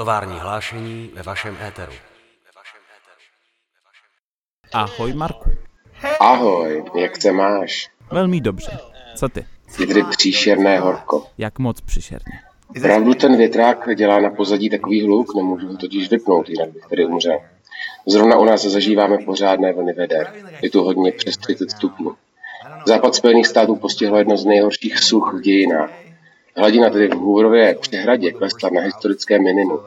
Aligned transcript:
Tovární 0.00 0.38
hlášení 0.38 1.10
ve 1.14 1.22
vašem 1.22 1.56
éteru. 1.68 1.92
Ahoj 4.72 5.12
Marku. 5.12 5.50
Ahoj, 6.20 6.84
jak 6.94 7.22
se 7.22 7.32
máš? 7.32 7.90
Velmi 8.10 8.40
dobře. 8.40 8.78
Co 9.16 9.28
ty? 9.28 9.46
Jde 9.78 10.04
příšerné 10.04 10.80
horko. 10.80 11.26
Jak 11.38 11.58
moc 11.58 11.80
přišerně? 11.80 12.40
Pravdu 12.82 13.14
ten 13.14 13.36
větrák 13.36 13.96
dělá 13.96 14.20
na 14.20 14.30
pozadí 14.30 14.70
takový 14.70 15.06
hluk, 15.06 15.34
nemůžu 15.36 15.68
ho 15.68 15.76
totiž 15.76 16.10
vypnout, 16.10 16.48
jinak 16.48 16.70
bych 16.70 16.86
tady 16.86 17.06
umřel. 17.06 17.38
Zrovna 18.06 18.38
u 18.38 18.44
nás 18.44 18.64
zažíváme 18.64 19.18
pořádné 19.18 19.72
vlny 19.72 19.92
veder. 19.92 20.32
Je 20.62 20.70
tu 20.70 20.84
hodně 20.84 21.12
přes 21.12 21.36
30 21.36 21.70
stupňů. 21.70 22.14
Západ 22.86 23.14
Spojených 23.14 23.46
států 23.46 23.76
postihlo 23.76 24.18
jedno 24.18 24.36
z 24.36 24.44
nejhorších 24.44 24.98
such 24.98 25.32
v 25.34 25.40
dějinách. 25.40 25.90
Hladina 26.60 26.90
tedy 26.90 27.08
v 27.08 27.12
Hooverově 27.12 27.76
přehradě 27.80 28.32
klesla 28.32 28.70
na 28.74 28.80
historické 28.80 29.38
minimum. 29.38 29.78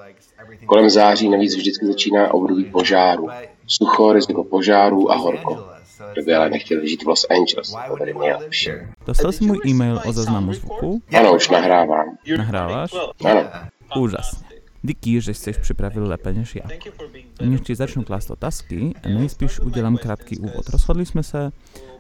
Kolem 0.65 0.89
září 0.89 1.29
navíc 1.29 1.55
vždycky 1.55 1.85
začíná 1.85 2.33
období 2.33 2.65
požáru. 2.65 3.27
Sucho, 3.67 4.13
riziko 4.13 4.43
požáru 4.43 5.11
a 5.11 5.15
horko. 5.15 5.67
Kdo 6.13 6.23
by 6.23 6.33
ale 6.33 6.49
nechtěl 6.49 6.87
žít 6.87 7.03
v 7.03 7.07
Los 7.07 7.25
Angeles, 7.29 7.75
to 7.87 7.97
tady 7.97 8.13
nejlepší. 8.13 8.71
Dostal 9.07 9.31
jsi 9.31 9.43
můj 9.43 9.59
e-mail 9.67 10.01
o 10.05 10.11
záznamu 10.11 10.53
zvuku? 10.53 11.01
Ano, 11.19 11.35
už 11.35 11.49
nahrávám. 11.49 12.17
Nahráváš? 12.37 12.91
Ano. 13.25 13.49
Úžasně. 13.97 14.47
Díky, 14.81 15.21
že 15.21 15.33
jsi 15.33 15.51
připravil 15.53 16.07
lépe 16.07 16.33
než 16.33 16.55
já. 16.55 16.63
Než 17.41 17.61
ti 17.61 17.75
začnu 17.75 18.03
klást 18.03 18.31
otázky, 18.31 18.93
nejspíš 19.07 19.59
udělám 19.59 19.97
krátký 19.97 20.37
úvod. 20.37 20.69
Rozhodli 20.69 21.05
jsme 21.05 21.23
se, 21.23 21.51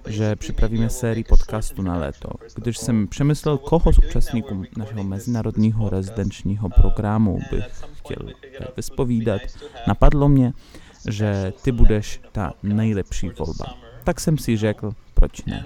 že 0.07 0.35
připravíme 0.35 0.89
sérii 0.89 1.23
podcastu 1.23 1.81
na 1.81 1.97
léto, 1.97 2.29
když 2.55 2.77
jsem 2.77 3.07
přemyslel, 3.07 3.57
koho 3.57 3.93
z 3.93 3.97
účastníků 3.97 4.63
našeho 4.77 5.03
mezinárodního 5.03 5.89
rezidenčního 5.89 6.69
programu 6.69 7.39
bych 7.51 7.65
chtěl 7.93 8.29
vyspovídat, 8.77 9.41
napadlo 9.87 10.29
mě, 10.29 10.53
že 11.09 11.53
ty 11.61 11.71
budeš 11.71 12.21
ta 12.31 12.53
nejlepší 12.63 13.29
volba. 13.29 13.65
Tak 14.03 14.19
jsem 14.19 14.37
si 14.37 14.57
řekl, 14.57 14.93
proč 15.13 15.45
ne. 15.45 15.65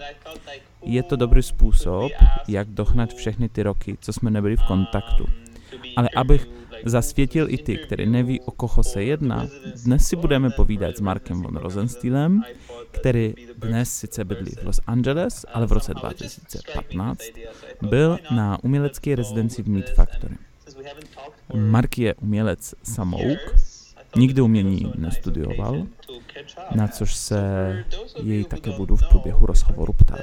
Je 0.82 1.04
to 1.04 1.16
dobrý 1.16 1.44
způsob, 1.44 2.12
jak 2.48 2.68
dohnat 2.68 3.14
všechny 3.14 3.50
ty 3.50 3.64
roky, 3.64 3.98
co 4.02 4.14
jsme 4.14 4.32
nebyli 4.32 4.58
v 4.58 4.68
kontaktu. 4.68 5.26
Ale 5.96 6.10
abych 6.16 6.48
zasvětil 6.86 7.50
i 7.50 7.58
ty, 7.58 7.78
který 7.78 8.06
neví, 8.06 8.42
o 8.42 8.52
koho 8.52 8.84
se 8.84 9.04
jedná, 9.04 9.48
dnes 9.84 10.08
si 10.08 10.16
budeme 10.16 10.50
povídat 10.50 10.98
s 10.98 11.02
Markem 11.02 11.42
von 11.42 11.56
Rosenstylem, 11.56 12.42
který 12.92 13.34
dnes 13.58 13.94
sice 13.98 14.26
bydlí 14.26 14.52
v 14.52 14.64
Los 14.66 14.80
Angeles, 14.88 15.46
ale 15.54 15.66
v 15.66 15.72
roce 15.72 15.94
2015 15.94 17.20
byl 17.82 18.20
na 18.32 18.64
umělecké 18.64 19.16
rezidenci 19.16 19.64
v 19.64 19.70
Meat 19.70 19.90
Factory. 19.90 20.36
Mark 21.54 21.98
je 21.98 22.16
umělec 22.16 22.76
samouk, 22.84 23.56
nikdy 24.16 24.42
umění 24.42 24.94
nestudioval, 24.96 25.88
na 26.76 26.88
což 26.88 27.16
se 27.16 27.40
jej 28.24 28.44
také 28.44 28.72
budu 28.72 28.96
v 28.96 29.10
průběhu 29.10 29.46
rozhovoru 29.46 29.94
ptát. 29.94 30.22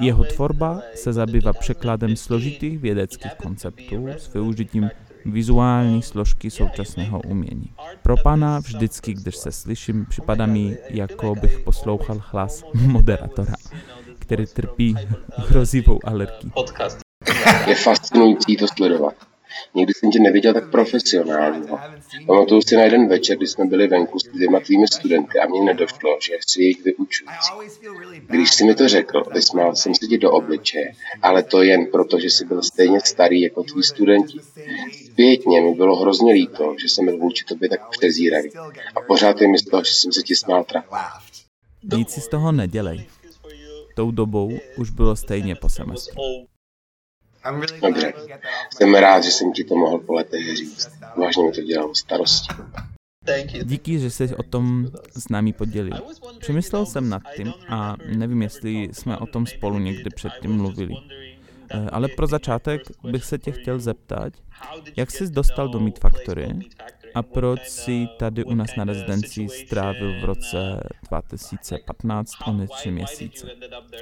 Jeho 0.00 0.24
tvorba 0.24 0.82
se 0.94 1.12
zabývá 1.12 1.52
překladem 1.52 2.16
složitých 2.16 2.78
vědeckých 2.78 3.34
konceptů 3.34 4.08
s 4.08 4.32
využitím 4.32 4.90
vizuální 5.24 6.02
složky 6.02 6.50
současného 6.50 7.20
umění. 7.20 7.70
Pro 8.02 8.16
pana 8.16 8.58
vždycky, 8.58 9.14
když 9.14 9.36
se 9.36 9.52
slyším, 9.52 10.06
připadá 10.06 10.46
mi, 10.46 10.78
jako 10.90 11.34
bych 11.34 11.58
poslouchal 11.58 12.22
hlas 12.30 12.64
moderatora, 12.74 13.54
který 14.18 14.46
trpí 14.46 14.94
hrozivou 15.36 16.00
alergií. 16.04 16.52
Je 17.66 17.74
fascinující 17.74 18.56
to 18.56 18.66
sledovat. 18.76 19.14
Nikdy 19.74 19.94
jsem 19.94 20.10
tě 20.10 20.18
neviděl 20.18 20.54
tak 20.54 20.70
profesionálního. 20.70 21.78
Pamatuju 22.26 22.62
si 22.62 22.76
na 22.76 22.82
jeden 22.82 23.08
večer, 23.08 23.36
kdy 23.36 23.46
jsme 23.46 23.64
byli 23.64 23.86
venku 23.86 24.18
s 24.18 24.22
dvěma 24.22 24.60
tvými 24.60 24.86
studenty 24.88 25.38
a 25.38 25.46
mně 25.46 25.62
nedošlo, 25.62 26.18
že 26.20 26.38
chci 26.38 26.62
jejich 26.62 26.84
vyučující. 26.84 27.52
Když 28.26 28.50
jsi 28.50 28.64
mi 28.64 28.74
to 28.74 28.88
řekl, 28.88 29.22
vysmál 29.34 29.76
jsem 29.76 29.94
se 29.94 30.06
ti 30.06 30.18
do 30.18 30.32
obličeje, 30.32 30.92
ale 31.22 31.42
to 31.42 31.62
jen 31.62 31.86
proto, 31.86 32.20
že 32.20 32.30
jsi 32.30 32.44
byl 32.44 32.62
stejně 32.62 33.00
starý 33.00 33.40
jako 33.40 33.62
tví 33.62 33.82
studenti. 33.82 34.38
Zpětně 35.04 35.60
mi 35.60 35.74
bylo 35.74 35.96
hrozně 35.96 36.32
líto, 36.32 36.74
že 36.82 36.88
jsem 36.88 37.04
byl 37.04 37.18
vůči 37.18 37.44
tobě 37.44 37.68
tak 37.68 37.88
přezíravý. 37.88 38.50
A 38.94 39.00
pořád 39.00 39.40
je 39.40 39.48
mi 39.48 39.58
z 39.58 39.64
toho, 39.64 39.84
že 39.84 39.94
jsem 39.94 40.12
se 40.12 40.22
ti 40.22 40.36
smál 40.36 40.64
trapně. 40.64 40.98
Nic 41.96 42.10
si 42.10 42.20
z 42.20 42.28
toho 42.28 42.52
nedělej. 42.52 43.06
Tou 43.94 44.10
dobou 44.10 44.58
už 44.76 44.90
bylo 44.90 45.16
stejně 45.16 45.54
po 45.54 45.68
semestru. 45.68 46.22
Dobře, 47.82 48.12
jsem 48.76 48.94
rád, 48.94 49.24
že 49.24 49.30
jsem 49.30 49.52
ti 49.52 49.64
to 49.64 49.74
mohl 49.74 49.98
po 49.98 50.12
letech 50.12 50.56
říct. 50.56 50.88
Vážně 51.16 51.44
mi 51.44 51.52
to 51.52 51.62
dělalo 51.62 51.94
starosti. 51.94 52.54
Díky, 53.62 53.98
že 53.98 54.10
jsi 54.10 54.36
o 54.36 54.42
tom 54.42 54.88
s 55.16 55.28
námi 55.28 55.52
podělil. 55.52 56.02
Přemyslel 56.38 56.86
jsem 56.86 57.08
nad 57.08 57.22
tím 57.36 57.52
a 57.68 57.96
nevím, 58.16 58.42
jestli 58.42 58.88
jsme 58.92 59.18
o 59.18 59.26
tom 59.26 59.46
spolu 59.46 59.78
někdy 59.78 60.10
předtím 60.10 60.56
mluvili. 60.56 60.94
Ale 61.92 62.08
pro 62.08 62.26
začátek 62.26 62.82
bych 63.04 63.24
se 63.24 63.38
tě 63.38 63.52
chtěl 63.52 63.78
zeptat, 63.78 64.32
jak 64.96 65.10
jsi 65.10 65.30
dostal 65.30 65.68
do 65.68 65.80
Meat 65.80 65.98
Factory 65.98 66.48
a 67.14 67.22
proč 67.22 67.68
jsi 67.68 68.06
tady 68.18 68.44
u 68.44 68.54
nás 68.54 68.76
na 68.76 68.84
rezidenci 68.84 69.48
strávil 69.48 70.20
v 70.20 70.24
roce 70.24 70.80
2015 71.08 72.32
o 72.46 72.66
tři 72.66 72.90
měsíce? 72.90 73.46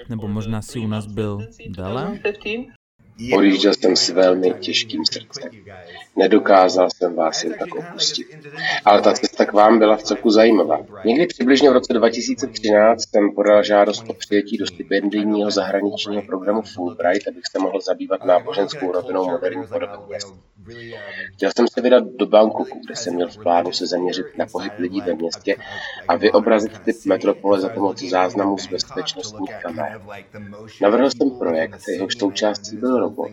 Nebo 0.09 0.29
možná 0.29 0.63
si 0.63 0.79
u 0.79 0.87
nás 0.87 1.07
byl 1.07 1.47
déle? 1.69 2.21
Odjížděl 3.37 3.75
jsem 3.75 3.97
s 3.97 4.09
velmi 4.09 4.55
těžkým 4.61 5.05
srdcem. 5.05 5.51
Nedokázal 6.17 6.89
jsem 6.91 7.15
vás 7.15 7.45
jen 7.45 7.55
tak 7.59 7.75
opustit. 7.75 8.27
Ale 8.85 9.03
ta 9.03 9.13
cesta 9.13 9.45
k 9.45 9.53
vám 9.53 9.79
byla 9.79 9.97
v 9.97 10.03
celku 10.03 10.31
zajímavá. 10.31 10.81
Někdy 11.05 11.27
přibližně 11.27 11.71
v 11.71 11.73
roce 11.73 11.93
2013 11.93 13.11
jsem 13.11 13.35
podal 13.35 13.63
žádost 13.63 14.05
o 14.09 14.15
přijetí 14.15 14.59
do 14.59 14.67
stipendijního 14.67 15.51
zahraničního 15.51 16.23
programu 16.23 16.63
Fulbright, 16.75 17.29
abych 17.29 17.47
se 17.51 17.59
mohl 17.59 17.81
zabývat 17.81 18.25
náboženskou 18.25 18.93
rovinou 18.93 19.31
moderní 19.31 19.67
podoby 19.67 19.93
měst. 20.09 20.35
Chtěl 21.33 21.51
jsem 21.57 21.69
se 21.69 21.81
vydat 21.81 22.05
do 22.19 22.27
Bangkoku, 22.27 22.81
kde 22.87 22.97
jsem 22.97 23.15
měl 23.15 23.29
v 23.29 23.37
plánu 23.37 23.73
se 23.73 23.87
zaměřit 23.87 24.27
na 24.39 24.47
pohyb 24.47 24.73
lidí 24.79 25.01
ve 25.01 25.15
městě 25.15 25.57
a 26.09 26.17
vyobrazit 26.17 26.79
typ 26.79 26.97
metropole 27.07 27.61
za 27.61 27.69
pomoci 27.69 28.11
záznamů 28.11 28.59
z 28.59 28.67
bezpečnostních 28.67 29.55
kamer. 29.63 30.01
Navrhl 30.83 31.11
jsem 31.11 31.31
projekt, 31.31 31.81
jehož 31.89 32.19
součástí 32.19 32.77
byl 32.77 32.99
robot, 32.99 33.31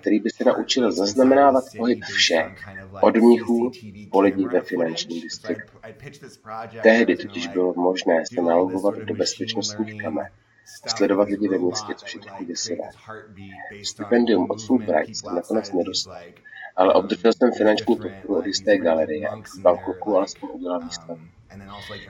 který 0.00 0.20
by 0.20 0.30
se 0.30 0.44
naučil 0.44 0.92
zaznamenávat 0.92 1.64
pohyb 1.76 2.04
všech, 2.04 2.68
od 3.00 3.16
mnichů 3.16 3.70
po 4.10 4.20
lidí 4.20 4.46
ve 4.46 4.60
finančním 4.60 5.20
distriktu. 5.20 5.78
Tehdy 6.82 7.16
totiž 7.16 7.46
bylo 7.46 7.74
možné 7.74 8.22
se 8.34 8.42
nalogovat 8.42 8.94
do 8.94 9.14
bezpečnostních 9.14 10.02
kamer 10.02 10.30
sledovat 10.86 11.28
lidi 11.28 11.48
ve 11.48 11.58
městě, 11.58 11.94
což 11.96 12.14
je 12.14 12.20
trochu 12.20 12.44
děsivé. 12.44 12.88
Stipendium 13.82 14.50
od 14.50 14.62
Fulbright 14.62 15.24
nakonec 15.34 15.72
nedostal, 15.72 16.16
ale 16.76 16.94
obdržel 16.94 17.32
jsem 17.32 17.52
finanční 17.52 17.96
podporu 17.96 18.38
od 18.38 18.46
jisté 18.46 18.78
galerie 18.78 19.28
v 19.56 19.60
Bangkoku 19.60 20.16
alespoň 20.16 20.48
udělal 20.52 20.80
výstavu. 20.80 21.20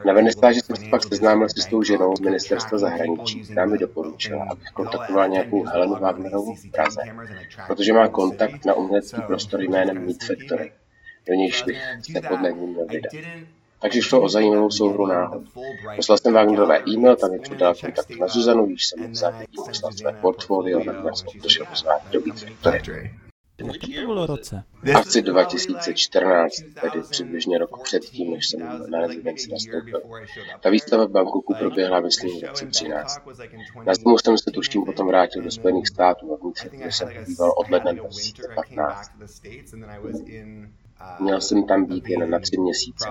Na 0.06 0.12
vernistáži 0.12 0.60
jsem 0.60 0.76
se 0.76 0.84
pak 0.90 1.02
seznámil 1.04 1.48
s 1.48 1.56
jistou 1.56 1.82
ženou 1.82 2.16
z 2.16 2.20
ministerstva 2.20 2.78
zahraničí, 2.78 3.42
která 3.42 3.66
mi 3.66 3.78
doporučila, 3.78 4.46
abych 4.50 4.68
kontaktoval 4.68 5.28
nějakou 5.28 5.64
Helenu 5.64 5.96
Wagnerovou 6.00 6.54
v 6.54 6.70
Praze, 6.70 7.00
protože 7.66 7.92
má 7.92 8.08
kontakt 8.08 8.64
na 8.64 8.74
umělecký 8.74 9.22
prostor 9.26 9.60
jménem 9.60 10.06
Meat 10.06 10.22
Factory, 10.26 10.72
do 11.28 11.34
nějž 11.34 11.62
bych 11.62 11.78
se 12.12 12.20
podle 12.28 12.52
ní 12.52 12.66
měl 12.66 12.86
vydat. 12.86 13.12
Takže 13.80 14.02
šlo 14.02 14.22
o 14.22 14.28
zajímavou 14.28 14.70
souhru 14.70 15.06
náhod. 15.06 15.42
Poslal 15.96 16.18
jsem 16.18 16.32
Wagnerové 16.32 16.78
e-mail, 16.88 17.16
tam 17.16 17.30
mi 17.30 17.38
předal 17.38 17.74
kontakt 17.74 18.10
na 18.20 18.26
Zuzanu, 18.26 18.66
když 18.66 18.86
jsem 18.86 19.08
mu 19.08 19.14
zápětí 19.14 19.56
poslal 19.66 19.92
své 19.92 20.12
portfolio 20.12 20.80
a 20.80 20.84
nakonec 20.84 21.24
obdržel 21.26 21.66
pozvání 21.66 22.04
do 22.12 22.20
Meat 22.26 22.40
Factory. 22.40 23.10
Jak 23.58 23.78
to 23.78 24.06
bylo 24.06 24.26
roce? 24.26 24.64
Asi 24.94 25.22
2014, 25.22 26.54
tedy 26.80 27.02
přibližně 27.10 27.58
rok 27.58 27.82
předtím, 27.82 28.30
než 28.30 28.48
jsem 28.48 28.60
na 28.90 29.00
rezidenci 29.00 29.50
nastoupil. 29.50 30.00
Ta 30.60 30.70
výstava 30.70 31.04
v 31.04 31.10
Bangkoku 31.10 31.54
proběhla, 31.58 32.00
myslím, 32.00 32.40
v 32.40 32.42
roce 32.42 32.66
13. 32.66 33.20
Na 33.86 33.94
zimu 33.94 34.18
jsem 34.18 34.38
se 34.38 34.50
tuším 34.50 34.84
potom 34.84 35.06
vrátil 35.06 35.42
do 35.42 35.50
Spojených 35.50 35.88
států 35.88 36.32
a 36.32 36.36
vnitř, 36.42 36.64
kde 36.70 36.92
jsem 36.92 37.08
pobýval 37.08 37.54
od 37.56 37.70
ledna 37.70 37.92
2015. 37.92 39.10
Měl 41.20 41.40
jsem 41.40 41.66
tam 41.66 41.84
být 41.84 42.08
jen 42.08 42.30
na 42.30 42.38
tři 42.38 42.60
měsíce, 42.60 43.08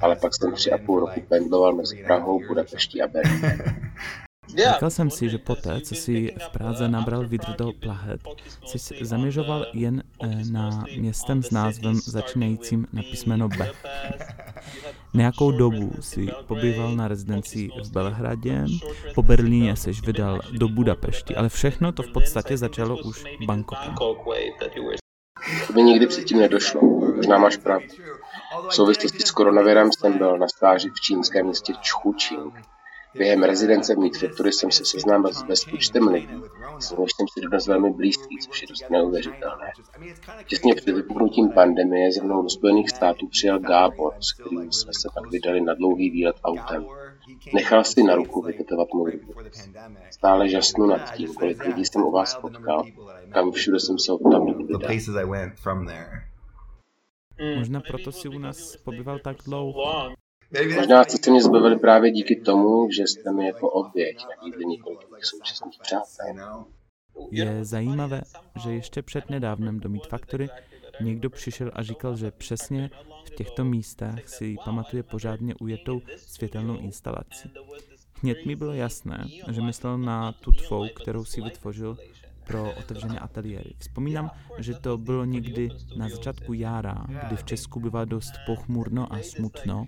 ale 0.00 0.16
pak 0.16 0.34
jsem 0.34 0.52
tři 0.52 0.72
a 0.72 0.78
půl 0.78 1.00
roku 1.00 1.20
pendloval 1.20 1.72
mezi 1.72 2.04
Prahou, 2.04 2.40
Budapeští 2.48 3.02
a 3.02 3.08
Berlínem. 3.08 3.58
Říkal 4.56 4.90
jsem 4.90 5.10
si, 5.10 5.28
že 5.28 5.38
poté, 5.38 5.80
co 5.80 5.94
si 5.94 6.34
v 6.38 6.52
Praze 6.52 6.88
nabral 6.88 7.28
vidr 7.28 7.56
do 7.58 7.72
plahet, 7.80 8.20
jsi 8.64 9.04
zaměřoval 9.04 9.66
jen 9.72 10.02
na 10.50 10.84
městem 10.96 11.42
s 11.42 11.50
názvem 11.50 11.94
začínajícím 11.94 12.86
na 12.92 13.02
písmeno 13.02 13.48
B. 13.48 13.70
Nějakou 15.14 15.50
dobu 15.50 15.92
si 16.00 16.28
pobýval 16.46 16.96
na 16.96 17.08
rezidenci 17.08 17.68
v 17.84 17.90
Belehradě, 17.90 18.64
po 19.14 19.22
Berlíně 19.22 19.76
seš 19.76 20.02
vydal 20.06 20.40
do 20.52 20.68
Budapešti, 20.68 21.36
ale 21.36 21.48
všechno 21.48 21.92
to 21.92 22.02
v 22.02 22.12
podstatě 22.12 22.56
začalo 22.56 22.98
už 22.98 23.24
Bangkokem. 23.46 23.94
To 25.66 25.72
by 25.72 25.82
nikdy 25.82 26.06
předtím 26.06 26.38
nedošlo. 26.38 26.80
Možná 27.16 27.38
máš 27.38 27.56
pravdu. 27.56 27.86
V 28.68 28.74
souvislosti 28.74 29.18
s 29.18 29.30
koronavirem 29.30 29.90
jsem 29.92 30.18
byl 30.18 30.38
na 30.38 30.48
stáži 30.48 30.90
v 30.90 31.00
čínském 31.00 31.46
městě 31.46 31.72
Čchučing. 31.80 32.54
Během 33.14 33.42
rezidence 33.42 33.94
v 33.94 34.18
Factory 34.20 34.52
jsem 34.52 34.70
se 34.70 34.84
seznámil 34.84 35.32
s 35.32 35.42
bezpočtem 35.42 36.08
lidí, 36.08 36.42
s 36.78 36.90
nimiž 36.90 37.12
jsem 37.16 37.26
si 37.28 37.40
dodnes 37.40 37.66
velmi 37.66 37.90
blízký, 37.90 38.38
což 38.38 38.62
je 38.62 38.68
dost 38.68 38.90
neuvěřitelné. 38.90 39.72
Těsně 40.46 40.74
před 40.74 40.94
vypuknutím 40.94 41.50
pandemie 41.50 42.12
ze 42.12 42.22
mnou 42.22 42.42
do 42.42 42.48
Spojených 42.48 42.90
států 42.90 43.28
přijel 43.28 43.58
Gábor, 43.58 44.14
s 44.20 44.32
kterým 44.32 44.72
jsme 44.72 44.92
se 44.92 45.08
pak 45.14 45.30
vydali 45.30 45.60
na 45.60 45.74
dlouhý 45.74 46.10
výlet 46.10 46.36
autem. 46.44 46.86
Nechal 47.54 47.84
si 47.84 48.02
na 48.02 48.14
ruku 48.14 48.42
vytetovat 48.42 48.88
můj 48.94 49.10
rukopis. 49.10 49.70
Stále 50.10 50.48
žasnu 50.48 50.86
nad 50.86 51.14
tím, 51.14 51.34
kolik 51.34 51.64
lidí 51.64 51.84
jsem 51.84 52.02
u 52.02 52.10
vás 52.10 52.34
potkal, 52.40 52.84
kam 53.32 53.52
všude 53.52 53.80
jsem 53.80 53.98
se 53.98 54.12
od 54.12 54.22
tam 54.32 54.46
vydal. 54.46 54.80
Možná 57.56 57.80
proto 57.80 58.12
si 58.12 58.28
u 58.28 58.38
nás 58.38 58.76
pobyval 58.76 59.18
tak 59.18 59.36
dlouho. 59.44 60.14
Možná 60.76 61.04
jste 61.04 61.16
se 61.24 61.30
mě 61.30 61.42
zbavili 61.42 61.78
právě 61.78 62.10
díky 62.10 62.36
tomu, 62.36 62.90
že 62.90 63.02
jste 63.02 63.32
mi 63.32 63.46
jako 63.46 63.70
oběť 63.70 64.16
nabídli 64.36 64.66
několik 64.66 65.10
mých 65.14 65.24
současných 65.24 65.78
přátel. 65.82 66.64
Je 67.30 67.64
zajímavé, 67.64 68.22
že 68.62 68.72
ještě 68.72 69.02
před 69.02 69.30
nedávnem 69.30 69.80
do 69.80 69.88
Meat 69.88 70.06
Factory 70.06 70.48
někdo 71.00 71.30
přišel 71.30 71.70
a 71.74 71.82
říkal, 71.82 72.16
že 72.16 72.30
přesně 72.30 72.90
v 73.26 73.30
těchto 73.30 73.64
místech 73.64 74.28
si 74.28 74.56
pamatuje 74.64 75.02
pořádně 75.02 75.54
ujetou 75.60 76.00
světelnou 76.16 76.78
instalaci. 76.78 77.50
Hned 78.22 78.46
mi 78.46 78.56
bylo 78.56 78.72
jasné, 78.72 79.24
že 79.50 79.60
myslel 79.60 79.98
na 79.98 80.32
tu 80.32 80.52
tvou, 80.52 80.88
kterou 80.88 81.24
si 81.24 81.40
vytvořil 81.40 81.96
pro 82.46 82.72
otevřené 82.78 83.18
ateliéry. 83.18 83.74
Vzpomínám, 83.78 84.30
že 84.58 84.74
to 84.74 84.98
bylo 84.98 85.24
někdy 85.24 85.68
na 85.96 86.08
začátku 86.08 86.52
jara, 86.52 87.06
kdy 87.26 87.36
v 87.36 87.44
Česku 87.44 87.80
bývá 87.80 88.04
dost 88.04 88.32
pochmurno 88.46 89.12
a 89.12 89.18
smutno 89.22 89.86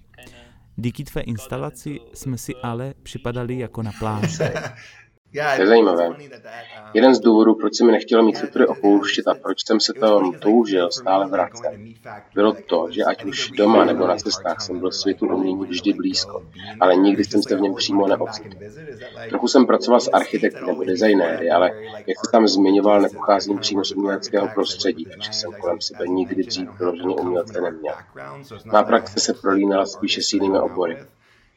Díky 0.76 1.05
tvé 1.05 1.21
instalaci 1.21 2.00
jsme 2.15 2.38
si 2.38 2.55
ale 2.62 2.94
připadali 3.03 3.59
jako 3.59 3.82
na 3.82 3.93
pláži. 3.99 4.38
To 5.35 5.63
je 5.63 5.67
zajímavé. 5.67 6.11
Jeden 6.95 7.15
z 7.15 7.21
důvodů, 7.21 7.55
proč 7.55 7.77
se 7.77 7.85
mi 7.85 7.93
nechtělo 7.93 8.23
mít 8.23 8.39
Twittery 8.39 8.67
opouštět 8.67 9.29
a 9.29 9.35
proč 9.35 9.67
jsem 9.67 9.81
se 9.81 9.93
to 9.93 10.33
toužil 10.39 10.91
stále 10.91 11.29
vracet, 11.29 11.71
bylo 12.35 12.57
to, 12.69 12.87
že 12.91 13.05
ať 13.05 13.25
už 13.25 13.51
doma 13.51 13.85
nebo 13.85 14.07
na 14.07 14.17
cestách 14.17 14.61
jsem 14.61 14.79
byl 14.79 14.93
světu 14.93 15.27
umění 15.27 15.67
vždy 15.67 15.93
blízko, 15.93 16.43
ale 16.81 16.97
nikdy 16.97 17.25
jsem 17.25 17.43
se 17.43 17.57
v 17.57 17.61
něm 17.61 17.75
přímo 17.75 18.07
neocitl. 18.07 18.57
Trochu 19.29 19.49
jsem 19.49 19.67
pracoval 19.67 20.01
s 20.01 20.11
architekty 20.13 20.67
nebo 20.67 20.85
designéry, 20.85 21.51
ale 21.51 21.71
jak 22.07 22.19
se 22.25 22.33
tam 22.33 22.49
zmiňoval, 22.49 23.01
nepocházím 23.01 23.59
přímo 23.59 23.85
z 23.85 23.93
uměleckého 23.93 24.49
prostředí, 24.55 25.05
protože 25.05 25.33
jsem 25.33 25.53
kolem 25.61 25.81
sebe 25.81 26.07
nikdy 26.09 26.45
dřív 26.45 26.69
vyloženě 26.79 27.17
umělce 27.17 27.61
neměl. 27.61 27.95
Má 28.73 28.83
praxe 28.83 29.21
se 29.21 29.35
prolínala 29.35 29.87
spíše 29.87 30.23
s 30.23 30.33
jinými 30.33 30.59
obory. 30.59 30.97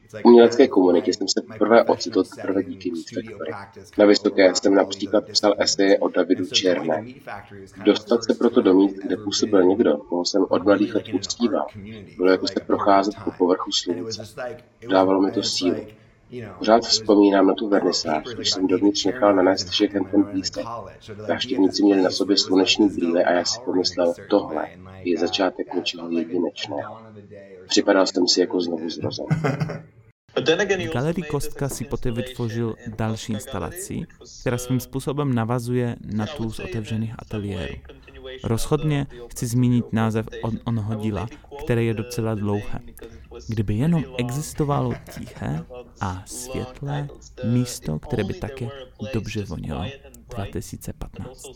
V 0.08 0.24
umělecké 0.24 0.68
komunitě 0.68 1.12
jsem 1.12 1.28
se 1.28 1.42
poprvé 1.42 1.84
ocitl 1.84 2.24
teprve 2.24 2.62
díky 2.62 2.90
Meat 2.90 3.06
Factory. 3.14 3.50
Na 3.98 4.06
Vysoké 4.06 4.54
jsem 4.54 4.74
například 4.74 5.24
psal 5.32 5.54
eseje 5.58 5.98
o 5.98 6.08
Davidu 6.08 6.46
Černé. 6.46 7.06
Dostat 7.84 8.24
se 8.24 8.34
proto 8.34 8.62
do 8.62 8.74
míst, 8.74 8.94
kde 8.94 9.16
působil 9.16 9.62
někdo, 9.62 9.96
koho 9.96 10.24
jsem 10.24 10.46
od 10.48 10.64
mladých 10.64 10.94
let 10.94 11.04
uctíval, 11.14 11.66
bylo 12.16 12.30
jako 12.30 12.46
se 12.46 12.60
procházet 12.66 13.14
po 13.24 13.30
povrchu 13.30 13.72
slunce. 13.72 14.22
Dávalo 14.90 15.20
mi 15.20 15.32
to 15.32 15.42
sílu. 15.42 15.86
Pořád 16.58 16.82
vzpomínám 16.82 17.46
na 17.46 17.54
tu 17.54 17.68
vernisáž, 17.68 18.24
když 18.34 18.50
jsem 18.50 18.66
dovnitř 18.66 19.04
nechal 19.04 19.34
nanést 19.34 19.68
všechen 19.68 20.04
ten 20.04 20.24
písek. 20.24 20.64
Návštěvníci 21.28 21.82
měli 21.84 22.02
na 22.02 22.10
sobě 22.10 22.36
sluneční 22.36 22.88
brýle 22.88 23.24
a 23.24 23.32
já 23.32 23.44
si 23.44 23.60
pomyslel, 23.64 24.14
tohle 24.30 24.68
je 25.04 25.18
začátek 25.18 25.74
něčeho 25.74 26.10
jedinečného. 26.10 26.96
Připadal 27.68 28.06
jsem 28.06 28.28
si 28.28 28.40
jako 28.40 28.60
znovu 28.60 28.90
zrozen. 28.90 29.26
V 30.36 30.92
galerii 30.92 31.24
Kostka 31.24 31.68
si 31.68 31.84
poté 31.84 32.10
vytvořil 32.10 32.74
další 32.96 33.32
instalaci, 33.32 34.06
která 34.40 34.58
svým 34.58 34.80
způsobem 34.80 35.34
navazuje 35.34 35.96
na 36.04 36.26
tu 36.26 36.52
z 36.52 36.58
otevřených 36.58 37.14
ateliérů. 37.18 37.74
Rozhodně 38.44 39.06
chci 39.30 39.46
zmínit 39.46 39.92
název 39.92 40.26
on 40.42 40.58
onoho 40.64 40.94
díla, 40.94 41.28
které 41.64 41.84
je 41.84 41.94
docela 41.94 42.34
dlouhé. 42.34 42.80
Kdyby 43.48 43.74
jenom 43.74 44.04
existovalo 44.18 44.94
tiché 45.18 45.64
a 46.00 46.22
světlé 46.26 47.08
místo, 47.44 47.98
které 47.98 48.24
by 48.24 48.34
také 48.34 48.68
dobře 49.14 49.44
vonilo. 49.44 49.84
2015. 50.28 51.46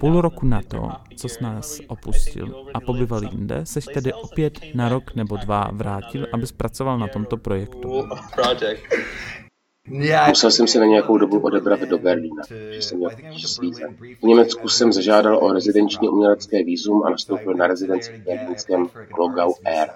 Půl 0.00 0.20
roku 0.20 0.46
na 0.46 0.62
to, 0.62 0.90
co 1.16 1.28
s 1.28 1.40
nás 1.40 1.80
opustil 1.86 2.66
a 2.74 2.80
pobyval 2.80 3.22
jinde, 3.24 3.66
seš 3.66 3.84
tedy 3.84 4.12
opět 4.12 4.60
na 4.74 4.88
rok 4.88 5.14
nebo 5.14 5.36
dva 5.36 5.70
vrátil, 5.72 6.26
aby 6.32 6.46
zpracoval 6.46 6.98
na 6.98 7.08
tomto 7.08 7.36
projektu. 7.36 8.08
Musel 9.88 10.50
jsem 10.50 10.66
se 10.66 10.78
na 10.80 10.86
nějakou 10.86 11.18
dobu 11.18 11.38
odebrat 11.38 11.80
do 11.80 11.98
Berlína, 11.98 12.42
že 12.70 12.82
jsem 12.82 12.98
měl 12.98 13.10
svíze. 13.46 13.82
V 14.22 14.22
Německu 14.22 14.68
jsem 14.68 14.92
zažádal 14.92 15.38
o 15.44 15.52
rezidenční 15.52 16.08
umělecké 16.08 16.64
výzum 16.64 17.02
a 17.02 17.10
nastoupil 17.10 17.54
na 17.54 17.66
rezidenci 17.66 18.12
v 18.12 18.24
berlínském 18.24 18.86
Klogau 19.14 19.52
Air, 19.64 19.88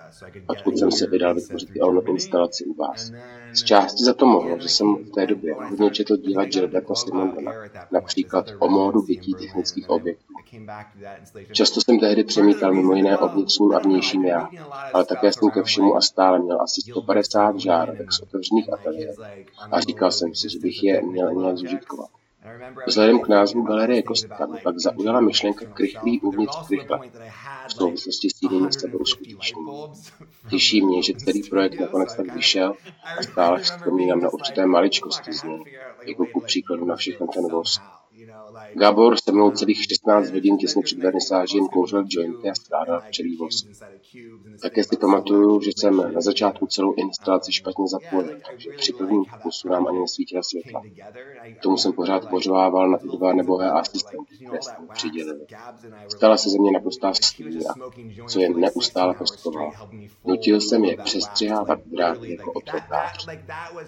odkud 0.46 0.78
jsem 0.78 0.90
se 0.92 1.06
vydal 1.06 1.34
vytvořit 1.34 1.68
i 1.74 1.80
onu 1.80 2.02
instalaci 2.02 2.64
u 2.64 2.74
vás. 2.74 3.12
Z 3.52 3.64
části 3.64 4.04
za 4.04 4.14
to 4.14 4.26
mohlo, 4.26 4.58
že 4.60 4.68
jsem 4.68 4.96
v 4.96 5.10
té 5.10 5.26
době 5.26 5.54
hodně 5.54 5.90
četl 5.90 6.16
díla 6.16 6.44
Gilberta 6.44 6.94
Simondona, 6.94 7.52
například 7.92 8.46
o 8.58 8.68
módu 8.68 9.02
bytí 9.02 9.34
technických 9.34 9.90
objektů. 9.90 10.34
Často 11.52 11.80
jsem 11.80 11.98
tehdy 11.98 12.24
přemítal 12.24 12.74
mimo 12.74 12.94
jiné 12.94 13.18
o 13.18 13.28
vnitřním 13.28 13.74
a 13.74 13.78
vnějším 13.78 14.24
já, 14.24 14.48
ale 14.92 15.04
také 15.04 15.32
jsem 15.32 15.50
ke 15.50 15.62
všemu 15.62 15.96
a 15.96 16.00
stále 16.00 16.38
měl 16.38 16.62
asi 16.62 16.80
150 16.80 17.58
žárovek 17.58 18.12
z 18.12 18.20
otevřených 18.20 18.72
ateliérů 18.72 19.22
a 19.78 19.80
říkal 19.80 20.12
jsem 20.12 20.34
si, 20.34 20.50
že 20.50 20.58
bych 20.58 20.82
je 20.82 21.02
měl 21.02 21.34
nějak 21.34 21.56
zužitkovat. 21.56 22.10
Vzhledem 22.86 23.20
k 23.20 23.28
názvu 23.28 23.62
Galerie 23.62 24.02
Kostka 24.02 24.46
mě 24.46 24.60
pak 24.64 24.78
zaujala 24.78 25.20
myšlenka 25.20 25.64
krychlý 25.66 26.20
uvnitř 26.20 26.56
krychla 26.66 27.00
v 27.68 27.72
souvislosti 27.72 28.30
s 28.30 28.42
jinými 28.42 28.72
sebeuskutečněním. 28.72 29.68
Těší 30.50 30.82
mě, 30.86 31.02
že 31.02 31.14
celý 31.14 31.42
projekt 31.42 31.80
nakonec 31.80 32.16
tak 32.16 32.34
vyšel 32.34 32.74
a 33.18 33.22
stále 33.22 33.60
vzpomínám 33.60 34.20
na 34.20 34.28
určité 34.30 34.66
maličkosti 34.66 35.32
z 35.32 35.42
něj, 35.42 35.64
jako 36.06 36.26
ku 36.26 36.40
příkladu 36.40 36.84
na 36.84 36.96
všechno 36.96 37.26
ten 37.26 37.48
vosk. 37.48 37.82
Gabor 38.74 39.16
se 39.24 39.32
mnou 39.32 39.50
celých 39.50 39.84
16 39.84 40.30
hodin 40.30 40.56
těsně 40.56 40.82
před 40.82 40.98
vernisážím 40.98 41.68
kouřil 41.68 42.04
jointy 42.08 42.50
a 42.50 42.54
strádal 42.54 43.00
včelí 43.00 43.36
vosk. 43.36 43.66
Také 44.62 44.84
si 44.84 44.96
pamatuju, 44.96 45.60
že 45.60 45.70
jsem 45.76 45.96
na 46.14 46.20
začátku 46.20 46.66
celou 46.66 46.94
instalaci 46.94 47.52
špatně 47.52 47.84
zapojil, 47.88 48.38
takže 48.50 48.70
při 48.76 48.92
prvním 48.92 49.24
pokusu 49.24 49.68
nám 49.68 49.86
ani 49.86 50.00
nesvítila 50.00 50.42
světla. 50.42 50.82
K 51.58 51.62
tomu 51.62 51.76
jsem 51.76 51.92
pořád 51.92 52.30
pořovával 52.30 52.90
na 52.90 52.98
ty 52.98 53.08
dva 53.08 53.32
nebohé 53.32 53.70
asistenty, 53.70 54.36
které 54.46 54.62
jsme 54.62 54.86
přidělili. 54.92 55.46
Stala 56.08 56.36
se 56.36 56.50
ze 56.50 56.58
mě 56.58 56.72
naprostá 56.72 57.14
stíra, 57.14 57.74
co 58.28 58.40
jen 58.40 58.60
neustále 58.60 59.14
postoval. 59.14 59.72
Nutil 60.24 60.60
jsem 60.60 60.84
je 60.84 60.96
přestřihávat 60.96 61.78
dráty 61.86 62.32
jako 62.32 62.52
otrokář. 62.52 63.26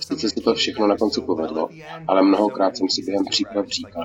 Sice 0.01 0.31
se 0.31 0.41
to 0.41 0.55
všechno 0.55 0.87
na 0.87 0.97
konci 0.97 1.21
povedlo, 1.21 1.69
ale 2.09 2.23
mnohokrát 2.23 2.77
jsem 2.77 2.89
si 2.89 3.03
během 3.03 3.25
příprav 3.25 3.67
říkal, 3.67 4.05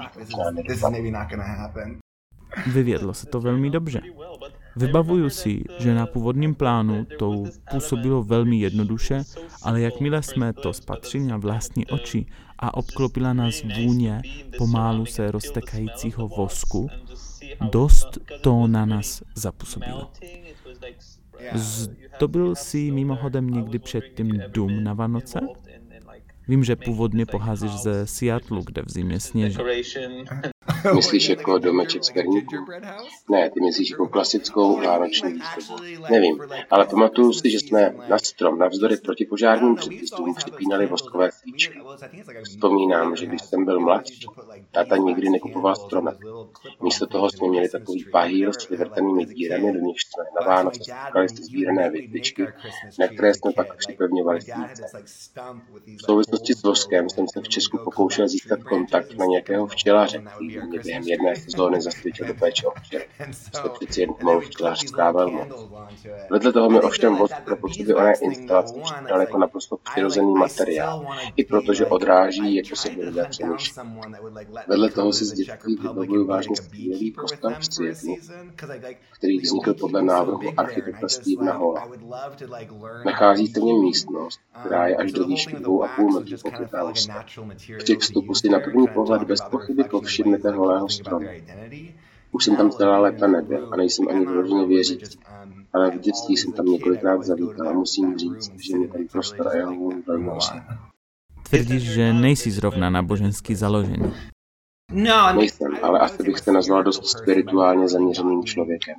Vyvědlo 2.74 3.13
se 3.13 3.25
to 3.25 3.41
velmi 3.41 3.69
dobře. 3.69 4.01
Vybavuju 4.75 5.29
si, 5.29 5.63
že 5.79 5.95
na 5.95 6.05
původním 6.05 6.55
plánu 6.55 7.05
to 7.19 7.43
působilo 7.71 8.24
velmi 8.24 8.59
jednoduše, 8.59 9.24
ale 9.63 9.81
jakmile 9.81 10.24
jsme 10.24 10.53
to 10.53 10.74
spatřili 10.74 11.25
na 11.25 11.38
vlastní 11.38 11.88
oči 11.88 12.25
a 12.59 12.74
obklopila 12.74 13.33
nás 13.33 13.63
vůně 13.77 14.21
pomálu 14.57 15.05
se 15.05 15.31
roztekajícího 15.31 16.27
vosku, 16.27 16.89
dost 17.71 18.17
to 18.41 18.67
na 18.67 18.85
nás 18.85 19.24
zapůsobilo. 19.35 20.12
Zdobil 21.53 22.55
si 22.55 22.91
mimochodem 22.91 23.50
někdy 23.50 23.79
předtím 23.79 24.41
dům 24.47 24.83
na 24.83 24.93
Vánoce? 24.93 25.39
Vím, 26.47 26.63
že 26.63 26.75
původně 26.75 27.25
pocházíš 27.25 27.71
ze 27.71 28.07
Seattleu, 28.07 28.61
kde 28.63 28.81
v 28.81 28.91
zimě 28.91 29.19
sněží. 29.19 29.57
Myslíš 30.95 31.29
jako 31.29 31.57
domeček 31.57 32.03
z 32.03 32.12
perníků? 32.12 32.55
Ne, 33.29 33.50
ty 33.50 33.62
myslíš 33.62 33.89
jako 33.89 34.07
klasickou 34.07 34.81
vánoční 34.81 35.34
výzdobu. 35.34 35.84
Nevím, 36.12 36.39
ale 36.72 36.86
pamatuju 36.86 37.34
si, 37.34 37.50
že 37.50 37.60
jsme 37.60 37.95
na 38.10 38.17
strom 38.19 38.60
navzdory 38.60 38.98
protipožárním 38.98 39.75
předpisům 39.75 40.36
připínali 40.36 40.86
voskové 40.86 41.31
svíčky. 41.31 41.79
Vzpomínám, 42.43 43.15
že 43.15 43.25
když 43.25 43.41
jsem 43.41 43.65
byl 43.65 43.79
mladší, 43.79 44.25
táta 44.72 44.98
nikdy 44.98 45.29
nekupoval 45.29 45.75
stromek. 45.75 46.17
Místo 46.81 47.07
toho 47.07 47.29
jsme 47.29 47.48
měli 47.48 47.69
takový 47.69 48.05
pahýl 48.12 48.53
s 48.53 48.69
vyvrtanými 48.69 49.25
dírami, 49.25 49.74
do 49.74 49.79
nich 49.79 49.98
jsme 50.01 50.24
na 50.39 50.48
Vánoce 50.48 50.79
spukali 50.84 51.29
si 51.29 51.43
sbírané 51.43 51.89
větvičky, 51.89 52.48
na 53.00 53.07
které 53.07 53.34
jsme 53.34 53.51
pak 53.55 53.77
připevňovali 53.77 54.41
svíce. 54.41 55.03
V 55.98 56.05
souvislosti 56.05 56.53
s 56.53 56.63
voskem 56.63 57.10
jsem 57.10 57.27
se 57.27 57.41
v 57.41 57.50
Česku 57.50 57.77
pokoušel 57.77 58.27
získat 58.27 58.63
kontakt 58.63 59.13
na 59.17 59.25
nějakého 59.25 59.67
včelaře, 59.67 60.24
který 60.36 60.54
během 60.83 61.03
jedné 61.03 61.35
sezóny 61.35 61.81
zasvětil 61.81 62.27
do 62.27 62.33
péče 62.33 62.67
o 62.67 62.71
včely. 62.71 63.05
Jste 63.31 63.69
přeci 63.69 64.01
jen 64.01 64.13
pomalu 64.19 64.39
včelařská 64.39 65.12
velmoc. 65.12 65.47
Vedle 66.29 66.53
toho 66.53 66.69
mi 66.69 66.81
ovšem 66.81 67.15
voz 67.15 67.31
pro 67.45 67.55
potřeby 67.57 67.93
oné 67.93 68.13
instalace 68.21 68.74
připadal 68.83 69.19
jako 69.19 69.38
naprosto 69.38 69.77
přirozený 69.77 70.33
materiál, 70.33 71.05
i 71.35 71.43
protože 71.43 71.85
odráží, 71.85 72.55
jako 72.55 72.75
se 72.75 72.89
lidé 72.89 73.25
přemýšlí. 73.29 73.81
Vedle 74.67 74.89
toho 74.89 75.13
si 75.13 75.25
z 75.25 75.33
dětství 75.33 75.75
vybavuju 75.75 76.25
vážně 76.25 76.55
skvělý 76.55 77.12
postav 77.12 77.59
v 77.59 77.74
světlu, 77.74 78.17
který 79.12 79.39
vznikl 79.39 79.74
podle 79.74 80.01
návrhu 80.01 80.53
architekta 80.57 81.07
Stevena 81.07 81.53
Hola. 81.53 81.88
Nachází 83.05 83.47
se 83.47 83.59
v 83.59 83.63
něm 83.63 83.81
místnost, 83.81 84.39
která 84.59 84.88
je 84.88 84.95
až 84.95 85.12
do 85.12 85.27
výšky 85.27 85.55
2,5 85.55 86.19
metrů 86.19 86.38
pokrytá 86.43 86.83
lesem. 86.83 87.15
Při 87.77 87.95
vstupu 87.95 88.33
si 88.33 88.50
na 88.50 88.59
první 88.59 88.88
pohled 88.88 89.24
bez 89.24 89.41
pochyby 89.41 89.83
povšimnete 89.83 90.44
holého 90.51 90.89
stromu. 90.89 91.27
Už 92.31 92.43
jsem 92.43 92.55
tam 92.55 92.71
celá 92.71 92.99
léta 92.99 93.27
nebyl 93.27 93.69
a 93.73 93.75
nejsem 93.75 94.05
ani 94.09 94.25
vyloženě 94.25 94.67
věřící, 94.67 95.19
ale 95.73 95.91
v 95.91 95.99
dětství 95.99 96.37
jsem 96.37 96.53
tam 96.53 96.65
několikrát 96.65 97.23
zavítal 97.23 97.69
a 97.69 97.73
musím 97.73 98.17
říct, 98.17 98.51
že 98.59 98.77
mě 98.77 98.87
ten 98.87 99.07
prostor 99.07 99.47
a 99.47 99.57
jeho 99.57 99.89
velmi. 100.07 100.31
Tvrdíš, 101.49 101.83
že 101.83 102.13
nejsi 102.13 102.51
zrovna 102.51 102.89
náboženský 102.89 103.55
založený. 103.55 104.11
Nejsem, 105.36 105.77
ale 105.82 106.00
asi 106.00 106.24
bych 106.24 106.39
se 106.39 106.51
nazval 106.51 106.84
dost 106.84 107.08
spirituálně 107.08 107.88
zaměřeným 107.88 108.44
člověkem. 108.44 108.96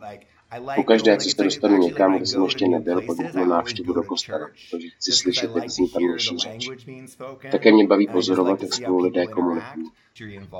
Pokaždé, 0.77 1.17
co 1.17 1.31
se 1.31 1.45
dostanu 1.45 1.77
někam, 1.79 2.17
kde 2.17 2.27
jsem 2.27 2.45
ještě 2.45 2.69
nebyl, 2.69 3.03
podniknu 3.03 3.45
návštěvu 3.45 3.93
do 3.93 4.03
kostela, 4.03 4.49
protože 4.71 4.89
chci 4.89 5.13
slyšet, 5.13 5.51
jak 5.57 5.71
zní 5.71 5.89
tamnější 5.89 6.39
řeč. 6.39 6.69
Také 7.51 7.73
mě 7.73 7.87
baví 7.87 8.07
pozorovat, 8.07 8.63
jak 8.63 8.75
spolu 8.75 8.99
lidé 8.99 9.27
komunikují. 9.27 9.91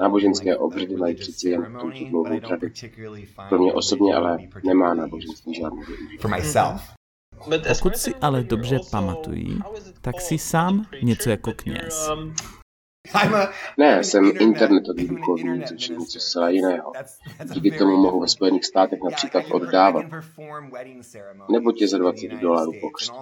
Náboženské 0.01 0.57
obřady 0.57 0.97
mají 0.97 1.15
přeci 1.15 1.49
jen 1.49 1.77
tuto 1.81 2.05
dlouhou 2.11 2.41
tradici. 2.41 2.93
Pro 3.49 3.59
mě 3.59 3.73
osobně 3.73 4.15
ale 4.15 4.39
nemá 4.65 4.95
náboženství 4.95 5.55
žádný 5.55 5.83
Pokud 7.69 7.97
si 7.97 8.15
ale 8.15 8.45
dobře 8.45 8.79
pamatují, 8.91 9.59
tak 10.01 10.21
si 10.21 10.39
sám 10.39 10.87
něco 11.03 11.31
jako 11.31 11.53
kněz. 11.57 12.11
Ne, 13.79 14.05
jsem 14.05 14.33
internetový 14.41 15.09
duchovní, 15.09 15.65
což 15.65 15.89
je 15.89 15.97
něco 15.97 16.21
zcela 16.21 16.49
jiného. 16.49 16.93
Díky 17.45 17.79
tomu 17.79 17.97
mohu 17.97 18.21
ve 18.21 18.29
Spojených 18.29 18.65
státech 18.65 18.99
například 19.05 19.45
oddávat. 19.51 20.07
Nebo 21.51 21.73
tě 21.73 21.89
za 21.89 21.99
20 21.99 22.29
dolarů 22.29 22.73
pokřt. 22.81 23.13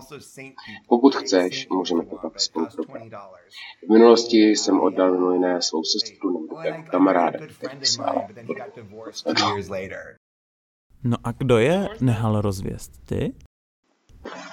Pokud 0.88 1.16
chceš, 1.16 1.68
můžeme 1.68 2.04
to 2.04 2.16
pak 2.16 2.40
spolu 2.40 2.66
probrat. 2.76 3.02
V 3.88 3.92
minulosti 3.92 4.36
jsem 4.36 4.80
oddal 4.80 5.12
mimo 5.12 5.32
jiné 5.32 5.62
svou 5.62 5.82
sestru 5.84 6.40
nebo 6.40 6.60
jako 6.60 6.82
kamaráda, 6.90 7.38
který 7.58 7.78
ale 8.04 8.26
No 11.04 11.16
a 11.24 11.32
kdo 11.32 11.58
je 11.58 11.88
nehal 12.00 12.40
rozvěst? 12.40 12.92
Ty? 13.06 13.34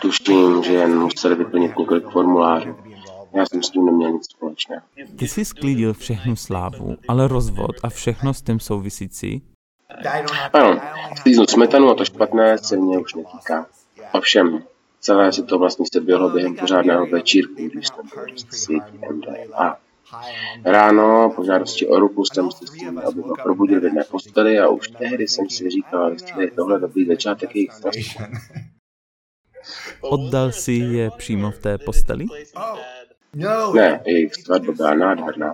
Tuším, 0.01 0.63
že 0.63 0.73
jen 0.73 0.99
museli 0.99 1.35
vyplnit 1.35 1.77
několik 1.77 2.09
formulářů. 2.09 2.75
Já 3.33 3.45
jsem 3.45 3.63
s 3.63 3.69
tím 3.69 3.85
neměl 3.85 4.11
nic 4.11 4.25
společného. 4.25 4.81
Ty 5.15 5.27
jsi 5.27 5.45
sklidil 5.45 5.93
všechnu 5.93 6.35
slávu, 6.35 6.97
ale 7.07 7.27
rozvod 7.27 7.75
a 7.83 7.89
všechno 7.89 8.33
s 8.33 8.41
tím 8.41 8.59
souvisící? 8.59 9.41
Ano, 10.53 10.81
sklíznout 11.17 11.49
smetanu 11.49 11.89
a 11.89 11.95
to 11.95 12.05
špatné 12.05 12.57
se 12.57 12.77
mě 12.77 12.97
už 12.97 13.13
netýká. 13.13 13.65
Ovšem, 14.13 14.63
celé 14.99 15.33
si 15.33 15.43
to 15.43 15.59
vlastně 15.59 15.85
se 15.93 16.01
bylo 16.01 16.29
během 16.29 16.55
pořádného 16.55 17.05
večírku, 17.05 17.67
když 17.67 17.87
jsem 17.87 18.05
byl 18.15 18.25
světí 18.49 18.99
MDMA. 19.11 19.77
Ráno 20.65 21.33
po 21.35 21.43
žádosti 21.43 21.87
o 21.87 21.99
ruku 21.99 22.25
jsem 22.25 22.51
se 22.51 22.67
s 22.67 22.71
tím, 22.71 22.99
aby 22.99 23.21
ho 23.21 23.35
probudil 23.43 23.81
v 23.81 23.83
jedné 23.83 24.03
posteli 24.03 24.59
a 24.59 24.69
už 24.69 24.87
tehdy 24.87 25.27
jsem 25.27 25.49
si 25.49 25.69
říkal, 25.69 26.11
jestli 26.11 26.43
je 26.43 26.51
tohle 26.51 26.79
dobrý 26.79 27.05
začátek 27.05 27.55
jejich 27.55 27.71
vztahu. 27.71 28.31
Oddal 30.01 30.51
si 30.51 30.71
je 30.71 31.11
přímo 31.17 31.51
v 31.51 31.59
té 31.59 31.77
posteli? 31.77 32.25
Ne, 33.35 34.01
jejich 34.05 34.35
svatba 34.35 34.73
byla 34.73 34.93
nádherná. 34.93 35.53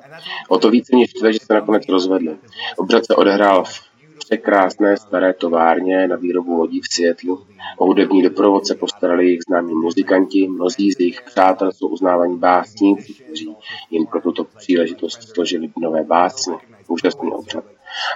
O 0.49 0.57
to 0.57 0.69
více 0.69 0.95
mě 0.95 1.07
štve, 1.07 1.33
že 1.33 1.39
se 1.39 1.53
nakonec 1.53 1.83
rozvedli. 1.89 2.37
Obřad 2.77 3.05
se 3.05 3.15
odehrál 3.15 3.63
v 3.63 3.81
překrásné 4.17 4.97
staré 4.97 5.33
továrně 5.33 6.07
na 6.07 6.15
výrobu 6.15 6.53
lodí 6.53 6.81
v 6.81 6.93
Seattlu. 6.93 7.47
O 7.77 7.85
hudební 7.85 8.23
doprovod 8.23 8.67
se 8.67 8.75
postarali 8.75 9.25
jejich 9.25 9.39
známí 9.47 9.73
muzikanti, 9.73 10.47
mnozí 10.47 10.91
z 10.91 10.99
jejich 10.99 11.21
přátel 11.21 11.71
jsou 11.71 11.87
uznávaní 11.87 12.37
básníci, 12.37 13.13
kteří 13.13 13.55
jim 13.91 14.05
pro 14.05 14.21
tuto 14.21 14.43
příležitost 14.43 15.23
složili 15.33 15.69
nové 15.77 16.03
básně. 16.03 16.53
Úžasný 16.87 17.31
obřad. 17.31 17.63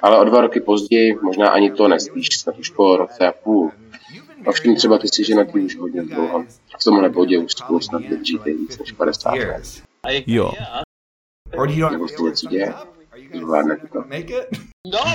Ale 0.01 0.19
o 0.19 0.23
dva 0.23 0.41
roky 0.41 0.59
později, 0.59 1.15
možná 1.21 1.49
ani 1.49 1.71
to 1.71 1.87
nespíš, 1.87 2.27
snad 2.39 2.59
už 2.59 2.69
po 2.69 2.97
roce 2.97 3.27
a 3.27 3.31
půl, 3.31 3.71
Ovšem 4.45 4.75
třeba 4.75 4.97
ty 4.97 5.07
jsi 5.07 5.23
ženatý 5.23 5.59
už 5.59 5.77
hodně 5.77 6.03
dlouho. 6.03 6.45
V 6.79 6.83
tomhle 6.83 7.09
bodě 7.09 7.39
už 7.39 7.51
spolu 7.51 7.79
snad 7.81 8.01
vydržíte 8.01 8.53
víc 8.53 8.77
než 8.77 8.91
50 8.91 9.31
let. 9.33 9.63
Jo. 10.27 10.51
Nebo 11.91 12.07
se 12.07 12.23
něco 12.23 12.47
děje? 12.47 12.73
Zvládnete 13.39 13.87
to? 13.87 14.03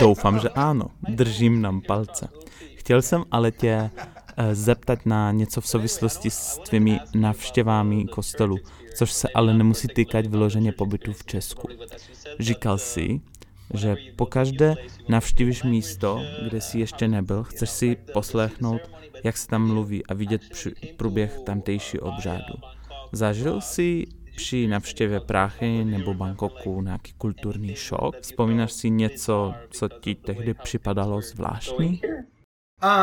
Doufám, 0.01 0.39
že 0.39 0.49
ano. 0.49 0.87
Držím 1.09 1.63
nám 1.63 1.81
palce. 1.81 2.29
Chtěl 2.75 3.03
jsem 3.03 3.25
ale 3.31 3.53
tě 3.53 3.91
eh, 4.37 4.55
zeptat 4.55 5.07
na 5.07 5.33
něco 5.33 5.61
v 5.61 5.69
souvislosti 5.69 6.31
s 6.31 6.59
tvými 6.69 7.01
navštěvami 7.15 8.05
kostelu, 8.05 8.57
což 8.97 9.13
se 9.13 9.29
ale 9.35 9.55
nemusí 9.55 9.89
týkat 9.89 10.27
vyloženě 10.27 10.73
pobytu 10.73 11.13
v 11.13 11.25
Česku. 11.25 11.69
Říkal 12.39 12.79
jsi, 12.79 13.21
že 13.75 13.97
pokaždé 14.17 14.75
navštívíš 15.09 15.63
místo, 15.63 16.23
kde 16.49 16.61
jsi 16.61 16.79
ještě 16.79 17.09
nebyl, 17.09 17.43
chceš 17.43 17.71
si 17.71 17.97
poslechnout, 18.13 18.81
jak 19.25 19.37
se 19.37 19.49
tam 19.49 19.67
mluví 19.67 20.07
a 20.07 20.15
vidět 20.15 20.43
průběh 20.97 21.41
tamtejší 21.47 22.01
obřádu. 22.01 22.55
Zažil 23.13 23.61
jsi 23.61 24.07
při 24.37 24.67
navštěvě 24.69 25.21
Práchy 25.21 25.85
nebo 25.85 26.15
Bangkoku 26.15 26.83
nějaký 26.83 27.13
kulturní 27.13 27.75
šok? 27.75 28.21
Vzpomínáš 28.21 28.73
si 28.73 28.91
něco, 28.91 29.55
co 29.71 29.89
ti 29.89 30.15
tehdy 30.15 30.55
připadalo 30.55 31.21
zvláštní? 31.21 32.01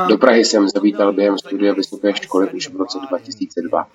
Do 0.10 0.18
Prahy 0.18 0.46
jsem 0.46 0.70
zavítal 0.70 1.14
během 1.14 1.38
studia 1.38 1.74
vysoké 1.74 2.14
školy 2.14 2.50
už 2.50 2.70
v 2.70 2.76
roce 2.76 2.98
2002. 3.10 3.88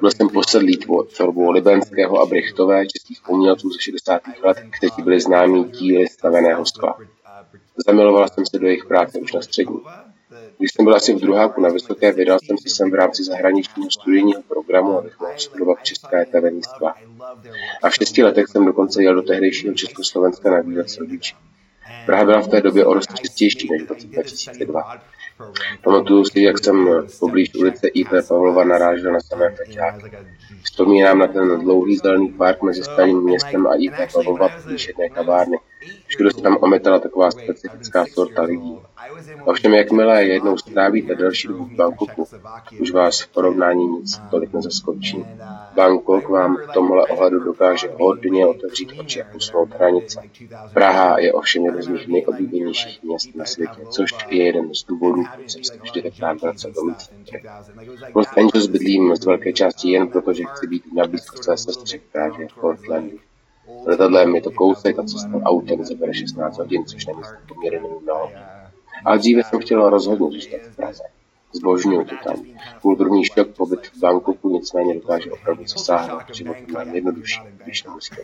Byl 0.00 0.10
jsem 0.10 0.28
posedlý 0.28 0.78
tvorbou 1.16 1.50
Libenského 1.50 2.20
a 2.20 2.26
Brichtové, 2.26 2.86
českých 2.86 3.28
umělců 3.28 3.70
ze 3.70 3.80
60. 3.80 4.22
let, 4.42 4.56
kteří 4.78 5.02
byli 5.02 5.20
známí 5.20 5.64
díly 5.64 6.06
staveného 6.06 6.66
skla. 6.66 6.98
Zamiloval 7.86 8.28
jsem 8.28 8.46
se 8.46 8.58
do 8.58 8.66
jejich 8.66 8.84
práce 8.84 9.18
už 9.18 9.32
na 9.32 9.42
střední. 9.42 9.80
Když 10.58 10.70
jsem 10.72 10.84
byl 10.84 10.94
asi 10.94 11.14
v 11.14 11.20
druháku 11.20 11.60
na 11.60 11.68
Vysoké, 11.68 12.12
vydal 12.12 12.38
jsem 12.42 12.58
se 12.58 12.68
sem 12.68 12.90
v 12.90 12.94
rámci 12.94 13.24
zahraničního 13.24 13.90
studijního 13.90 14.42
programu, 14.42 14.98
abych 14.98 15.20
mohl 15.20 15.32
studovat 15.36 15.78
české 15.82 16.26
tavení 16.26 16.62
skla. 16.62 16.94
A 17.82 17.90
v 17.90 17.94
šesti 17.94 18.24
letech 18.24 18.48
jsem 18.48 18.64
dokonce 18.64 19.02
jel 19.02 19.14
do 19.14 19.22
tehdejšího 19.22 19.74
Československa 19.74 20.50
na 20.50 20.60
výlet 20.60 20.90
s 20.90 20.98
rodiči. 20.98 21.34
Praha 22.06 22.24
byla 22.24 22.40
v 22.40 22.48
té 22.48 22.60
době 22.60 22.86
o 22.86 22.94
dost 22.94 23.14
čistější 23.14 23.68
než 23.70 23.82
v 23.82 23.88
roce 23.88 24.06
2002. 24.06 25.00
Pamatuju 25.84 26.24
si, 26.24 26.40
jak 26.40 26.58
jsem 26.58 26.88
poblíž 27.20 27.54
ulice 27.54 27.88
IP 27.88 28.08
Pavlova 28.28 28.64
narážel 28.64 29.12
na 29.12 29.20
samé 29.20 29.50
feťáky. 29.50 30.16
Vzpomínám 30.62 31.18
na 31.18 31.26
ten 31.26 31.60
dlouhý 31.60 31.96
zelený 31.96 32.28
park 32.28 32.62
mezi 32.62 32.84
starým 32.84 33.22
městem 33.22 33.66
a 33.66 33.74
IP 33.74 33.94
Pavlova 34.12 34.48
poblíž 34.48 34.88
jedné 34.88 35.08
kavárny. 35.08 35.56
Všude 36.06 36.30
se 36.30 36.42
tam 36.42 36.58
ometala 36.60 36.98
taková 36.98 37.30
specifická 37.30 38.06
sorta 38.06 38.42
lidí. 38.42 38.78
Ovšem, 39.44 39.74
jakmile 39.74 40.24
jednou 40.24 40.56
strávíte 40.56 41.14
další 41.14 41.48
dobu 41.48 41.64
v 41.64 41.72
Bangkoku, 41.72 42.26
už 42.80 42.90
vás 42.90 43.20
v 43.20 43.28
porovnání 43.28 43.86
nic 43.86 44.20
tolik 44.30 44.52
nezaskočí. 44.52 45.24
Bangkok 45.74 46.28
vám 46.28 46.56
v 46.56 46.72
tomhle 46.74 47.06
ohledu 47.06 47.44
dokáže 47.44 47.88
hodně 48.00 48.46
otevřít 48.46 48.92
oči 49.00 49.22
a 49.22 49.26
posunout 49.32 49.74
hranice. 49.74 50.20
Praha 50.74 51.18
je 51.18 51.32
ovšem 51.32 51.64
jedno 51.64 51.82
z 51.82 51.88
mých 51.88 52.08
nejoblíbenějších 52.08 53.02
měst 53.02 53.34
na 53.34 53.44
světě, 53.44 53.80
což 53.90 54.10
je 54.30 54.44
jeden 54.44 54.74
z 54.74 54.84
důvodů, 54.84 55.22
proč 55.34 55.52
jsem 55.52 55.64
se 55.64 55.78
vždy 55.82 56.02
tak 56.02 56.42
vracel 56.42 56.72
do 56.72 56.82
místní. 56.82 57.24
V 58.12 58.16
Los 58.16 58.28
Angeles 58.36 58.66
bydlím 58.66 59.16
z 59.16 59.24
velké 59.24 59.52
části 59.52 59.90
jen 59.90 60.08
proto, 60.08 60.32
že 60.32 60.44
chci 60.44 60.66
být 60.66 60.94
na 60.94 61.06
blízko 61.06 61.42
své 61.42 61.56
sestře, 61.56 61.98
která 61.98 62.26
je 62.38 62.48
v 62.48 62.60
Portlandu. 62.60 63.18
Letadlem 63.86 64.34
je 64.34 64.42
to 64.42 64.50
kousek 64.50 64.98
a 64.98 65.02
cesta 65.02 65.40
autem 65.44 65.84
zabere 65.84 66.14
16 66.14 66.58
hodin, 66.58 66.84
což 66.84 67.06
není 67.06 67.20
poměrně 67.48 67.80
mnoho. 68.02 68.30
Ale 69.04 69.18
dříve 69.18 69.42
jsem 69.42 69.60
chtěl 69.60 69.90
rozhodně 69.90 70.30
zůstat 70.30 70.60
v 70.60 70.76
Praze. 70.76 71.02
Zbožňuju 71.52 72.04
to 72.04 72.14
tam. 72.24 72.36
Kulturní 72.82 73.24
šok 73.24 73.48
pobyt 73.56 73.86
v 73.86 73.98
Bangkoku 74.00 74.50
nicméně 74.50 74.94
dokáže 74.94 75.30
opravdu 75.32 75.64
zasáhnout 75.66 76.22
život 76.32 76.56
mnohem 76.68 76.94
jednodušší, 76.94 77.40
když 77.64 77.84
nemusíte 77.84 78.22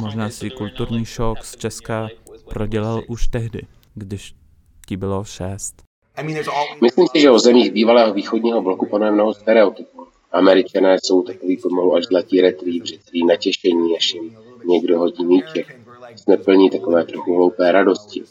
Možná 0.00 0.30
si 0.30 0.50
kulturní 0.50 1.04
šok 1.04 1.44
z 1.44 1.56
Česka 1.56 2.08
prodělal 2.50 3.02
už 3.08 3.28
tehdy, 3.28 3.62
když 3.94 4.34
ti 4.86 4.96
bylo 4.96 5.24
šest. 5.24 5.82
Myslím 6.82 7.06
si, 7.08 7.20
že 7.20 7.30
o 7.30 7.38
zemích 7.38 7.72
bývalého 7.72 8.14
východního 8.14 8.62
bloku 8.62 8.86
panuje 8.86 9.12
mnoho 9.12 9.34
stereotypů. 9.34 9.95
Američané 10.36 10.96
jsou 11.02 11.22
takový 11.22 11.56
pomalu 11.56 11.94
až 11.94 12.04
zlatí 12.04 12.40
retrievři, 12.40 12.98
který 12.98 13.24
natěšení, 13.24 13.96
až 13.96 14.14
jim 14.14 14.36
někdo 14.66 14.98
hodí 14.98 15.24
míček. 15.24 15.80
jsme 16.16 16.36
plní 16.36 16.70
takové 16.70 17.04
trochu 17.04 17.36
hloupé 17.36 17.72
radosti. 17.72 18.22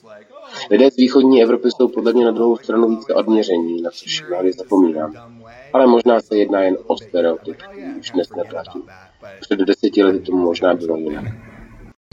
Lidé 0.71 0.91
z 0.91 0.95
východní 0.97 1.43
Evropy 1.43 1.69
jsou 1.71 1.88
podle 1.88 2.13
mě 2.13 2.25
na 2.25 2.31
druhou 2.31 2.57
stranu 2.57 2.89
více 2.89 3.13
odměření, 3.13 3.81
na 3.81 3.91
což 3.91 4.24
mnohdy 4.27 4.53
zapomínám. 4.53 5.41
Ale 5.74 5.88
možná 5.88 6.19
se 6.19 6.38
jedná 6.38 6.62
jen 6.62 6.77
o 6.88 6.97
stereotyp, 6.97 7.57
už 8.00 8.12
dnes 8.12 8.29
neplatí. 8.38 8.81
Před 9.41 9.59
deseti 9.59 10.03
lety 10.03 10.19
tomu 10.19 10.38
možná 10.38 10.74
bylo 10.74 10.97
jinak. 10.97 11.25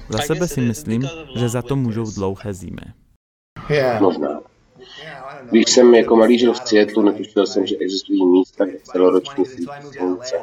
Za 0.09 0.19
sebe 0.19 0.49
si 0.49 0.61
myslím, 0.61 1.09
že 1.37 1.49
za 1.49 1.63
to 1.63 1.77
můžou 1.77 2.05
dlouhé 2.11 2.55
zimy. 2.55 2.83
Možná. 4.01 4.41
Když 5.51 5.71
jsem 5.71 5.95
jako 5.95 6.17
malý 6.17 6.39
žil 6.39 6.53
v 6.53 6.69
Seattle, 6.69 7.05
netušil 7.05 7.47
jsem, 7.47 7.67
že 7.67 7.77
existují 7.77 8.27
místa, 8.27 8.65
kde 8.65 8.79
celoročně 8.79 9.45
svítí 9.45 9.67
slunce. 9.97 10.37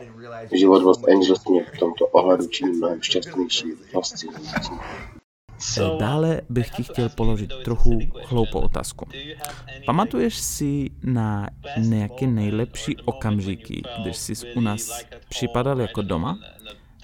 Život 0.51 0.83
Los 0.83 1.03
Angeles 1.03 1.45
mě 1.45 1.63
v 1.63 1.79
tomto 1.79 2.07
ohledu 2.07 2.47
činí 2.47 2.71
mnohem 2.71 3.01
šťastnější, 3.01 3.71
fascinující. 3.91 4.71
Dále 5.99 6.41
bych 6.49 6.69
ti 6.69 6.83
chtěl 6.83 7.09
položit 7.09 7.51
trochu 7.63 7.99
hloupou 8.25 8.59
otázku. 8.59 9.05
Pamatuješ 9.85 10.37
si 10.37 10.89
na 11.03 11.49
nějaké 11.77 12.27
nejlepší 12.27 12.97
okamžiky, 13.05 13.81
když 14.01 14.17
jsi 14.17 14.33
u 14.55 14.61
nás 14.61 15.05
připadal 15.29 15.81
jako 15.81 16.01
doma? 16.01 16.39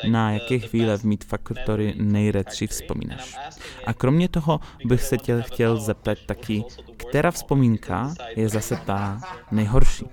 Na 0.03 0.31
jaké 0.31 0.59
chvíle 0.59 0.97
v 0.97 1.03
Meet 1.03 1.23
Factory 1.23 1.93
nejradši 1.97 2.67
vzpomínáš? 2.67 3.37
A 3.85 3.93
kromě 3.93 4.29
toho 4.29 4.59
bych 4.85 5.01
se 5.03 5.17
tě 5.17 5.41
chtěl 5.41 5.77
zeptat 5.77 6.17
taky, 6.25 6.63
která 6.95 7.31
vzpomínka 7.31 8.13
je 8.35 8.49
zase 8.49 8.75
ta 8.85 9.21
nejhorší? 9.51 10.05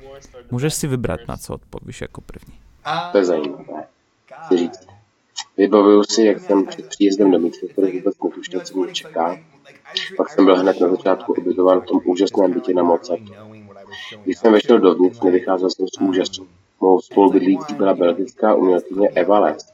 Můžeš 0.50 0.74
si 0.74 0.86
vybrat, 0.86 1.20
na 1.28 1.36
co 1.36 1.54
odpovíš 1.54 2.00
jako 2.00 2.20
první. 2.20 2.54
To 3.12 3.18
je 3.18 3.24
zajímavé. 3.24 3.86
Chci 4.44 4.58
říct. 4.58 4.86
Vybavuju 5.56 6.02
si, 6.04 6.24
jak 6.24 6.40
jsem 6.40 6.66
před 6.66 6.88
příjezdem 6.88 7.30
do 7.30 7.38
Meet 7.38 7.60
Factory 7.60 7.92
vůbec 7.92 8.16
netušil, 8.24 8.60
co 8.60 8.78
mě 8.78 8.92
čeká. 8.92 9.38
Pak 10.16 10.30
jsem 10.30 10.44
byl 10.44 10.56
hned 10.56 10.80
na 10.80 10.88
začátku 10.88 11.32
ubytován 11.32 11.80
v 11.80 11.86
tom 11.86 12.00
úžasném 12.04 12.52
bytě 12.52 12.74
na 12.74 12.82
Mozartu. 12.82 13.32
Když 14.24 14.38
jsem 14.38 14.52
vešel 14.52 14.78
dovnitř, 14.78 15.20
nevycházel 15.20 15.70
jsem 15.70 15.86
z 15.88 16.00
úžasu. 16.00 16.46
Mou 16.80 17.00
spolubydlící 17.00 17.74
byla 17.74 17.94
belgická 17.94 18.54
umělkyně 18.54 19.08
Eva 19.08 19.38
Les. 19.38 19.71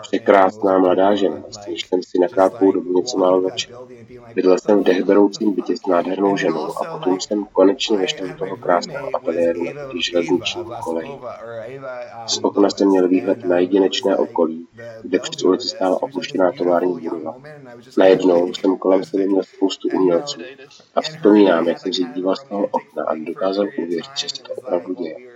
Překrásná 0.00 0.78
mladá 0.78 1.14
žena, 1.14 1.42
s 1.50 1.66
jsem 1.66 2.02
si 2.02 2.18
na 2.18 2.28
krátkou 2.28 2.72
dobu 2.72 2.92
něco 2.92 3.18
málo 3.18 3.42
začal. 3.42 3.88
Bydlel 4.34 4.58
jsem 4.58 4.80
v 4.80 4.84
dechberoucím 4.84 5.54
bytě 5.54 5.76
s 5.76 5.86
nádhernou 5.86 6.36
ženou 6.36 6.78
a 6.78 6.98
potom 6.98 7.20
jsem 7.20 7.44
konečně 7.52 7.98
do 7.98 8.34
toho 8.38 8.56
krásného 8.56 9.16
ateliéru 9.16 9.64
na 9.64 9.72
železniční 10.00 10.64
koleji. 10.84 11.10
Z 12.26 12.38
okna 12.42 12.70
jsem 12.70 12.88
měl 12.88 13.08
výhled 13.08 13.44
na 13.44 13.58
jedinečné 13.58 14.16
okolí, 14.16 14.68
kde 15.02 15.18
přes 15.18 15.44
ulici 15.44 15.68
stála 15.68 16.02
opuštěná 16.02 16.52
tovární 16.52 17.00
budova. 17.00 17.36
Najednou 17.98 18.54
jsem 18.54 18.76
kolem 18.76 19.04
sebe 19.04 19.26
měl 19.26 19.42
spoustu 19.42 19.88
umělců 19.94 20.40
a 20.94 21.00
vzpomínám, 21.00 21.68
jak 21.68 21.78
jsem 21.78 21.92
si 21.92 22.04
díval 22.04 22.36
z 22.36 22.44
toho 22.44 22.66
okna 22.66 23.04
a 23.04 23.14
dokázal 23.14 23.66
uvěřit, 23.78 24.16
že 24.16 24.28
se 24.28 24.42
to 24.42 24.54
opravdu 24.54 24.94
děje. 24.94 25.35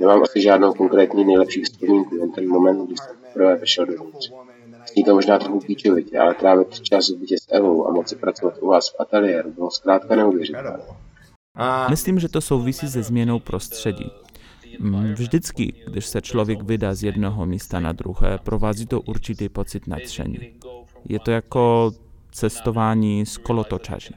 Nemám 0.00 0.22
asi 0.22 0.40
žádnou 0.40 0.74
konkrétní 0.74 1.24
nejlepší 1.24 1.62
vzpomínku, 1.62 2.16
jen 2.16 2.32
ten 2.32 2.48
moment, 2.48 2.86
kdy 2.86 2.96
jsem 2.96 3.16
poprvé 3.26 3.56
vešel 3.56 3.86
dovnitř. 3.86 4.32
Zní 4.92 5.04
to 5.04 5.14
možná 5.14 5.38
trochu 5.38 5.60
píčovitě, 5.60 6.18
ale 6.18 6.34
trávit 6.34 6.80
čas 6.80 7.08
v 7.08 7.16
bytě 7.16 7.36
s 7.38 7.52
Evou 7.52 7.88
a 7.88 7.92
moci 7.92 8.16
pracovat 8.16 8.54
u 8.60 8.66
vás 8.66 8.88
v 8.90 8.94
ateliéru 9.00 9.52
bylo 9.52 9.70
zkrátka 9.70 10.16
neuvěřitelné. 10.16 10.84
Myslím, 11.90 12.18
že 12.18 12.28
to 12.28 12.40
souvisí 12.40 12.88
se 12.88 13.02
změnou 13.02 13.38
prostředí. 13.38 14.10
Mm, 14.78 15.12
vždycky, 15.12 15.74
když 15.86 16.06
se 16.06 16.20
člověk 16.20 16.62
vydá 16.62 16.94
z 16.94 17.02
jednoho 17.02 17.46
místa 17.46 17.80
na 17.80 17.92
druhé, 17.92 18.38
provází 18.38 18.86
to 18.86 19.00
určitý 19.00 19.48
pocit 19.48 19.86
nadšení. 19.86 20.38
Je 21.08 21.18
to 21.18 21.30
jako 21.30 21.92
cestování 22.32 23.26
z 23.26 23.36
kolotočaří. 23.36 24.14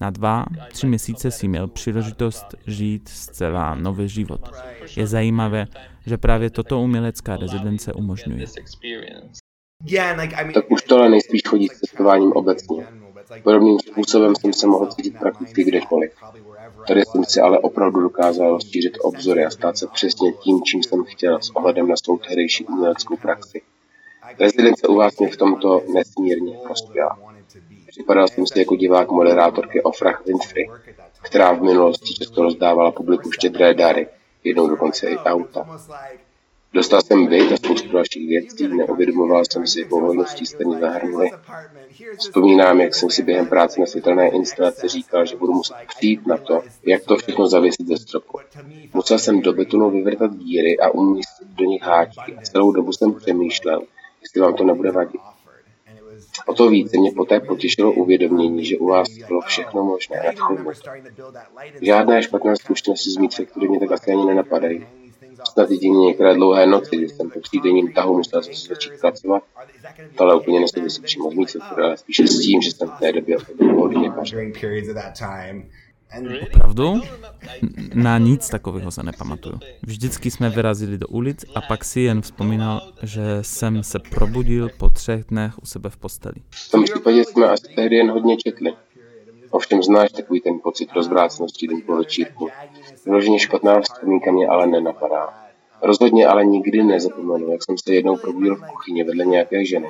Na 0.00 0.10
dva, 0.10 0.44
tři 0.72 0.86
měsíce 0.86 1.30
si 1.30 1.48
měl 1.48 1.68
příležitost 1.68 2.54
žít 2.66 3.08
zcela 3.08 3.74
nový 3.74 4.08
život. 4.08 4.40
Je 4.96 5.06
zajímavé, 5.06 5.66
že 6.06 6.18
právě 6.18 6.50
toto 6.50 6.80
umělecká 6.80 7.36
rezidence 7.36 7.92
umožňuje. 7.92 8.46
Tak 10.54 10.70
už 10.70 10.82
tohle 10.82 11.08
nejspíš 11.08 11.42
chodí 11.46 11.68
s 11.68 11.78
cestováním 11.78 12.32
obecně. 12.32 12.86
Podobným 13.42 13.78
způsobem 13.78 14.36
jsem 14.36 14.52
se 14.52 14.66
mohl 14.66 14.86
cítit 14.86 15.18
prakticky 15.18 15.64
kdekoliv. 15.64 16.12
Tady 16.88 17.04
jsem 17.04 17.24
si 17.24 17.40
ale 17.40 17.58
opravdu 17.58 18.00
dokázal 18.00 18.50
rozšířit 18.50 18.98
obzory 19.02 19.44
a 19.44 19.50
stát 19.50 19.78
se 19.78 19.86
přesně 19.86 20.32
tím, 20.32 20.62
čím 20.62 20.82
jsem 20.82 21.04
chtěl 21.04 21.40
s 21.40 21.50
ohledem 21.50 21.88
na 21.88 21.96
svou 21.96 22.18
tehdejší 22.18 22.64
uměleckou 22.64 23.16
praxi. 23.16 23.62
Rezidence 24.40 24.86
u 24.86 24.94
vás 24.94 25.18
mě 25.18 25.28
v 25.28 25.36
tomto 25.36 25.82
nesmírně 25.94 26.58
prospěla. 26.66 27.18
Připadal 28.00 28.28
jsem 28.28 28.46
si 28.46 28.58
jako 28.58 28.76
divák 28.76 29.10
moderátorky 29.10 29.82
Ofrah 29.82 30.26
Winfrey, 30.26 30.70
která 31.22 31.52
v 31.52 31.62
minulosti 31.62 32.14
často 32.14 32.42
rozdávala 32.42 32.90
publiku 32.90 33.32
štědré 33.32 33.74
dary, 33.74 34.06
jednou 34.44 34.68
dokonce 34.68 35.06
i 35.06 35.16
auta. 35.16 35.80
Dostal 36.72 37.00
jsem 37.00 37.26
byt 37.26 37.52
a 37.52 37.56
spoustu 37.56 37.92
dalších 37.92 38.28
věcí, 38.28 38.68
neuvědomoval 38.68 39.42
jsem 39.44 39.66
si, 39.66 39.88
jste 40.40 40.64
mě 40.64 40.78
zahrnuli. 40.78 41.30
Vzpomínám, 42.18 42.80
jak 42.80 42.94
jsem 42.94 43.10
si 43.10 43.22
během 43.22 43.46
práce 43.46 43.80
na 43.80 43.86
světelné 43.86 44.28
instalaci 44.28 44.88
říkal, 44.88 45.26
že 45.26 45.36
budu 45.36 45.52
muset 45.52 45.76
přijít 45.96 46.26
na 46.26 46.36
to, 46.36 46.62
jak 46.86 47.04
to 47.04 47.16
všechno 47.16 47.48
zavěsit 47.48 47.86
ze 47.86 47.96
stropu. 47.96 48.38
Musel 48.94 49.18
jsem 49.18 49.40
do 49.40 49.52
betonu 49.52 49.90
vyvrtat 49.90 50.36
díry 50.36 50.78
a 50.78 50.90
umístit 50.90 51.48
do 51.48 51.64
nich 51.64 51.82
háčky 51.82 52.36
a 52.36 52.40
celou 52.40 52.72
dobu 52.72 52.92
jsem 52.92 53.14
přemýšlel, 53.14 53.82
jestli 54.22 54.40
vám 54.40 54.54
to 54.54 54.64
nebude 54.64 54.90
vadit. 54.90 55.20
O 56.46 56.54
to 56.54 56.68
více 56.68 56.98
mě 56.98 57.12
poté 57.16 57.40
potěšilo 57.40 57.92
uvědomění, 57.92 58.64
že 58.64 58.78
u 58.78 58.86
vás 58.86 59.08
bylo 59.28 59.40
všechno 59.40 59.84
možné 59.84 60.22
nadchnout. 60.26 60.76
Žádné 61.82 62.22
špatné 62.22 62.56
zkušenosti 62.56 63.10
z 63.10 63.16
Meet 63.16 63.34
které 63.50 63.68
mě 63.68 63.80
tak 63.80 63.92
asi 63.92 64.12
ani 64.12 64.24
nenapadají. 64.24 64.86
Snad 65.52 65.70
jedině 65.70 66.06
některé 66.06 66.34
dlouhé 66.34 66.66
noci, 66.66 66.96
kdy 66.96 67.08
jsem 67.08 67.30
po 67.30 67.40
třídenním 67.40 67.92
tahu 67.92 68.16
musel 68.16 68.42
se 68.42 68.50
začít 68.68 68.92
pracovat. 69.00 69.42
ale 70.18 70.36
úplně 70.36 70.60
nesouvisí 70.60 71.02
přímo 71.02 71.30
s 71.30 71.34
Meet 71.34 71.56
ale 71.76 71.96
spíše 71.96 72.26
s 72.26 72.40
tím, 72.40 72.62
že 72.62 72.70
jsem 72.70 72.88
v 72.88 72.98
té 73.00 73.12
době 73.12 73.36
hodně 73.74 74.10
pařil. 74.10 74.40
Opravdu? 76.42 77.00
Na 77.94 78.18
nic 78.18 78.48
takového 78.48 78.90
se 78.90 79.02
nepamatuju. 79.02 79.58
Vždycky 79.82 80.30
jsme 80.30 80.50
vyrazili 80.50 80.98
do 80.98 81.06
ulic 81.06 81.44
a 81.54 81.60
pak 81.60 81.84
si 81.84 82.00
jen 82.00 82.22
vzpomínal, 82.22 82.80
že 83.02 83.22
jsem 83.42 83.82
se 83.82 83.98
probudil 83.98 84.68
po 84.78 84.90
třech 84.90 85.24
dnech 85.24 85.62
u 85.62 85.66
sebe 85.66 85.90
v 85.90 85.96
posteli. 85.96 86.34
V 86.50 86.70
tom 86.70 86.84
případě 86.84 87.24
jsme 87.24 87.48
asi 87.48 87.74
tehdy 87.74 87.96
jen 87.96 88.10
hodně 88.10 88.36
četli. 88.36 88.72
Ovšem 89.50 89.82
znáš 89.82 90.12
takový 90.12 90.40
ten 90.40 90.58
pocit 90.62 90.92
rozvrácenosti 90.92 91.68
den 91.68 91.80
po 91.86 91.96
večírku. 91.96 92.48
Vyloženě 93.06 93.38
špatná 93.38 93.80
vzpomínka 93.80 94.32
mě 94.32 94.48
ale 94.48 94.66
nenapadá. 94.66 95.28
Rozhodně 95.82 96.26
ale 96.26 96.44
nikdy 96.44 96.82
nezapomenu, 96.82 97.52
jak 97.52 97.62
jsem 97.64 97.78
se 97.78 97.94
jednou 97.94 98.16
probudil 98.16 98.56
v 98.56 98.70
kuchyni 98.70 99.04
vedle 99.04 99.24
nějaké 99.24 99.64
ženy. 99.64 99.88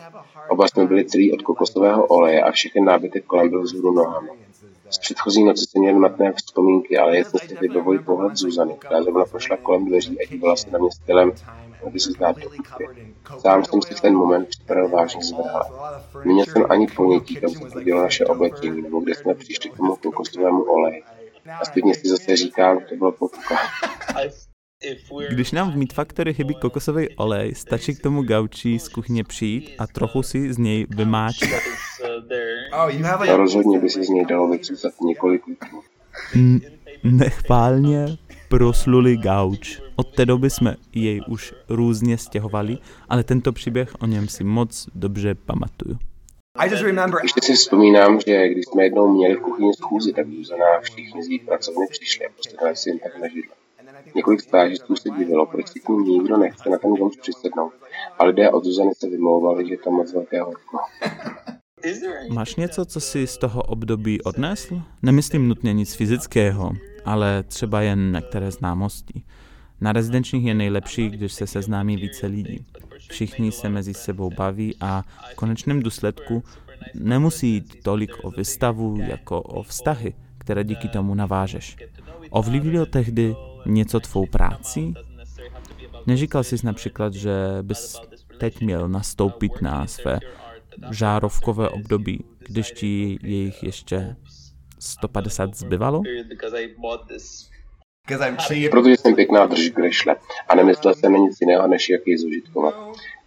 Oba 0.49 0.69
jsme 0.69 0.87
byli 0.87 1.05
celý 1.05 1.33
od 1.33 1.43
kokosového 1.43 2.07
oleje 2.07 2.43
a 2.43 2.51
všechny 2.51 2.81
nábytek 2.81 3.25
kolem 3.25 3.49
byl 3.51 3.63
vzhůru 3.63 3.93
nohama. 3.93 4.29
Z 4.91 4.99
předchozí 4.99 5.45
noci 5.45 5.65
jsem 5.67 5.83
měl 5.83 5.99
matné 5.99 6.33
vzpomínky, 6.33 6.99
ale 6.99 7.19
jasně 7.19 7.41
si 7.41 7.57
vybavuji 7.61 7.99
pohled 7.99 8.37
Zuzany, 8.37 8.75
která 8.75 9.03
zrovna 9.03 9.25
prošla 9.25 9.57
kolem 9.57 9.85
dveří 9.85 10.21
a 10.21 10.27
dívala 10.31 10.57
se 10.57 10.71
na 10.71 10.79
mě 10.79 10.91
stylem, 10.91 11.33
aby 11.87 12.01
se 12.01 12.11
znát 12.11 12.37
do 12.39 12.51
Sám 13.39 13.65
jsem 13.65 13.83
si 13.83 13.95
v 13.95 14.01
ten 14.01 14.15
moment 14.15 14.49
připadal 14.49 14.89
vážně 14.89 15.23
zvrál. 15.23 15.93
Neměl 16.25 16.47
jsem 16.47 16.65
ani 16.71 16.87
ponětí, 16.87 17.37
kam 17.37 17.51
se 17.51 17.71
podílo 17.73 18.03
naše 18.03 18.25
oblečení, 18.27 18.83
nebo 18.83 19.01
kde 19.01 19.15
jsme 19.15 19.35
přišli 19.35 19.71
k 19.71 19.77
tomu 19.77 19.97
kokosovému 19.97 20.63
oleji. 20.63 21.03
A 21.61 21.65
zpětně 21.65 21.95
si 21.95 22.09
zase 22.09 22.37
říkám, 22.37 22.79
to 22.89 22.97
bylo 22.97 23.13
potuka. 23.13 23.57
Když 25.31 25.53
nám 25.53 25.73
v 25.73 25.77
Meat 25.77 25.93
Factory 25.93 26.35
chybí 26.35 26.55
kokosový 26.55 27.17
olej, 27.17 27.55
stačí 27.55 27.95
k 27.95 28.03
tomu 28.03 28.23
gaučí 28.23 28.79
z 28.79 28.89
kuchyně 28.89 29.25
přijít 29.25 29.75
a 29.79 29.87
trochu 29.87 30.23
si 30.23 30.53
z 30.53 30.59
něj 30.59 30.87
vymáčet. 30.91 31.63
A 32.73 33.37
rozhodně 33.37 33.79
by 33.79 33.91
si 33.91 34.05
z 34.05 34.09
něj 34.09 34.27
dalo 34.27 34.49
vycucat 34.49 34.93
několik 35.01 35.47
litrů. 35.47 35.83
Nechválně 37.05 38.07
prosluli 38.49 39.17
gauč. 39.17 39.81
Od 39.97 40.15
té 40.15 40.27
doby 40.27 40.51
jsme 40.51 40.77
jej 40.95 41.21
už 41.29 41.55
různě 41.69 42.19
stěhovali, 42.19 42.79
ale 43.09 43.25
tento 43.25 43.53
příběh 43.53 43.95
o 44.01 44.07
něm 44.07 44.29
si 44.29 44.45
moc 44.45 44.89
dobře 44.95 45.35
pamatuju. 45.35 45.99
Ještě 47.23 47.43
si 47.43 47.55
vzpomínám, 47.55 48.21
že 48.27 48.49
když 48.49 48.65
jsme 48.65 48.85
jednou 48.85 49.09
měli 49.09 49.35
v 49.35 49.41
kuchyni 49.41 49.75
schůzi, 49.75 50.13
tak 50.13 50.27
Zuzana 50.29 50.81
všichni 50.81 51.23
z 51.23 51.27
jejich 51.27 51.45
pracovny 51.45 51.87
přišli 51.91 52.27
a 52.27 52.31
postavili 52.37 52.77
si 52.77 52.89
jen 52.91 52.99
tak 52.99 53.19
na 53.19 53.29
židle. 53.29 53.55
Několik 54.15 54.41
stážistů 54.41 54.97
se 54.97 55.11
divilo, 55.11 55.47
proč 55.47 55.69
si 55.69 55.81
tím 55.81 56.01
nikdo 56.01 56.37
nechce 56.37 56.71
na 56.71 56.79
ten 56.79 56.95
gauč 56.95 57.17
přisednout. 57.17 57.73
A 58.19 58.25
lidé 58.25 58.51
od 58.51 58.65
Zuzany 58.65 58.91
se 58.95 59.09
vymlouvali, 59.09 59.67
že 59.67 59.75
je 59.75 59.79
tam 59.79 59.93
moc 59.93 60.13
velké 60.13 60.43
horko. 60.43 60.79
Máš 62.31 62.57
něco, 62.57 62.85
co 62.85 63.01
jsi 63.01 63.27
z 63.27 63.39
toho 63.39 63.63
období 63.63 64.23
odnesl? 64.23 64.83
Nemyslím 65.03 65.49
nutně 65.49 65.73
nic 65.73 65.95
fyzického, 65.95 66.73
ale 67.05 67.43
třeba 67.43 67.81
jen 67.81 68.13
některé 68.13 68.51
známosti. 68.51 69.23
Na 69.81 69.93
rezidenčních 69.93 70.45
je 70.45 70.55
nejlepší, 70.55 71.09
když 71.09 71.33
se 71.33 71.47
seznámí 71.47 71.97
více 71.97 72.27
lidí. 72.27 72.67
všichni 73.11 73.53
se 73.53 73.69
mezi 73.69 73.95
sebou 73.95 74.31
baví 74.31 74.77
a 74.81 75.05
v 75.33 75.35
konečném 75.35 75.83
důsledku 75.83 76.43
nemusí 76.95 77.49
jít 77.49 77.83
tolik 77.83 78.11
o 78.23 78.31
vystavu 78.31 78.97
jako 79.01 79.43
o 79.43 79.63
vztahy, 79.63 80.15
které 80.39 80.65
díky 80.65 80.89
tomu 80.89 81.15
navážeš. 81.15 81.77
Ovlivnilo 82.31 82.87
tehdy 82.87 83.37
něco 83.67 84.01
tvou 84.01 84.27
práci? 84.27 84.95
Neříkal 86.07 86.45
jsi 86.45 86.57
například, 86.65 87.15
že 87.15 87.33
bys 87.63 88.01
teď 88.39 88.61
měl 88.61 88.89
nastoupit 88.89 89.63
na 89.63 89.87
své 89.87 90.21
žárovkové 90.91 91.69
období, 91.69 92.25
když 92.39 92.73
ti 92.73 93.19
jejich 93.23 93.63
ještě 93.63 94.17
150 94.79 95.55
zbyvalo? 95.55 96.03
Protože 98.71 98.97
jsem 98.97 99.15
pěkná 99.15 99.47
drž 99.47 99.71
grešle 99.71 100.17
a 100.49 100.55
nemyslel 100.55 100.95
jsem 100.95 101.13
na 101.13 101.19
nic 101.19 101.37
jiného, 101.41 101.69
než 101.69 101.89
jak 101.89 102.07
ji 102.07 102.19
zužitkovat. 102.19 102.75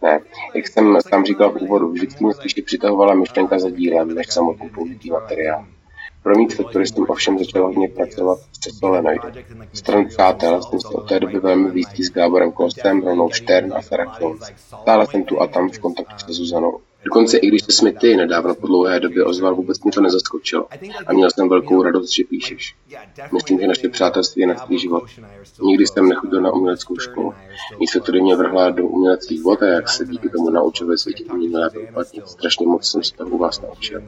Ne, 0.02 0.20
jak 0.56 0.68
jsem 0.68 0.98
tam 1.12 1.26
říkal 1.26 1.52
v 1.52 1.56
úvodu, 1.56 1.92
vždycky 1.92 2.24
mě 2.24 2.34
spíše 2.34 2.62
přitahovala 2.62 3.16
myšlenka 3.16 3.60
za 3.60 3.70
dílem, 3.70 4.16
než 4.16 4.28
samotný 4.28 4.70
použitý 4.70 5.12
materiál. 5.12 5.66
Pro 6.24 6.36
mít 6.36 6.52
jsem 6.52 7.06
ovšem 7.08 7.40
začal 7.40 7.64
hodně 7.64 7.88
pracovat 7.88 8.40
se 8.64 8.70
solenoidy. 8.80 9.46
Stran 9.74 10.06
přátel 10.06 10.62
jsem 10.62 10.80
se 10.80 10.88
od 10.88 11.10
té 11.10 11.20
doby 11.20 11.40
velmi 11.40 11.72
blízký 11.72 12.04
s 12.04 12.12
Gáborem 12.12 12.52
Kostem, 12.52 13.04
Ronou 13.04 13.32
Štern 13.32 13.74
a 13.74 13.82
Sarah 13.82 14.22
Jones. 14.22 14.52
Stále 14.82 15.08
jsem 15.08 15.24
tu 15.24 15.42
a 15.42 15.48
tam 15.48 15.70
v 15.70 15.80
kontaktu 15.80 16.26
se 16.26 16.34
Zuzanou. 16.34 16.80
Dokonce 17.06 17.38
i 17.38 17.48
když 17.48 17.62
se 17.70 17.86
mi 17.86 17.94
ty 17.94 18.16
nedávno 18.16 18.56
po 18.56 18.68
dlouhé 18.68 19.00
době 19.00 19.26
ozval, 19.26 19.56
vůbec 19.56 19.84
mě 19.84 19.92
to 19.92 20.02
nezaskočilo. 20.02 20.68
A 21.08 21.14
měl 21.14 21.30
jsem 21.30 21.50
velkou 21.50 21.84
radost, 21.84 22.12
že 22.12 22.24
píšeš. 22.30 22.76
Myslím, 23.34 23.60
že 23.60 23.68
naše 23.68 23.90
přátelství 23.90 24.42
je 24.42 24.48
na 24.48 24.68
život. 24.80 25.04
Nikdy 25.62 25.88
jsem 25.88 26.10
nechodil 26.10 26.42
na 26.42 26.52
uměleckou 26.52 27.00
školu. 27.00 27.34
Místo, 27.80 28.00
který 28.00 28.22
mě 28.22 28.36
vrhla 28.36 28.70
do 28.70 28.84
uměleckých 28.84 29.42
vod 29.42 29.62
a 29.62 29.66
jak 29.66 29.90
se 29.90 30.06
díky 30.06 30.30
tomu 30.30 30.50
naučil 30.50 30.88
ve 30.88 30.98
světě 30.98 31.24
umění 31.24 31.56
lépe. 31.56 31.80
Strašně 32.26 32.68
moc 32.68 32.92
jsem 32.92 33.04
se 33.04 33.14
to 33.14 33.26
u 33.26 33.38
vás 33.38 33.62
naučil. 33.62 34.02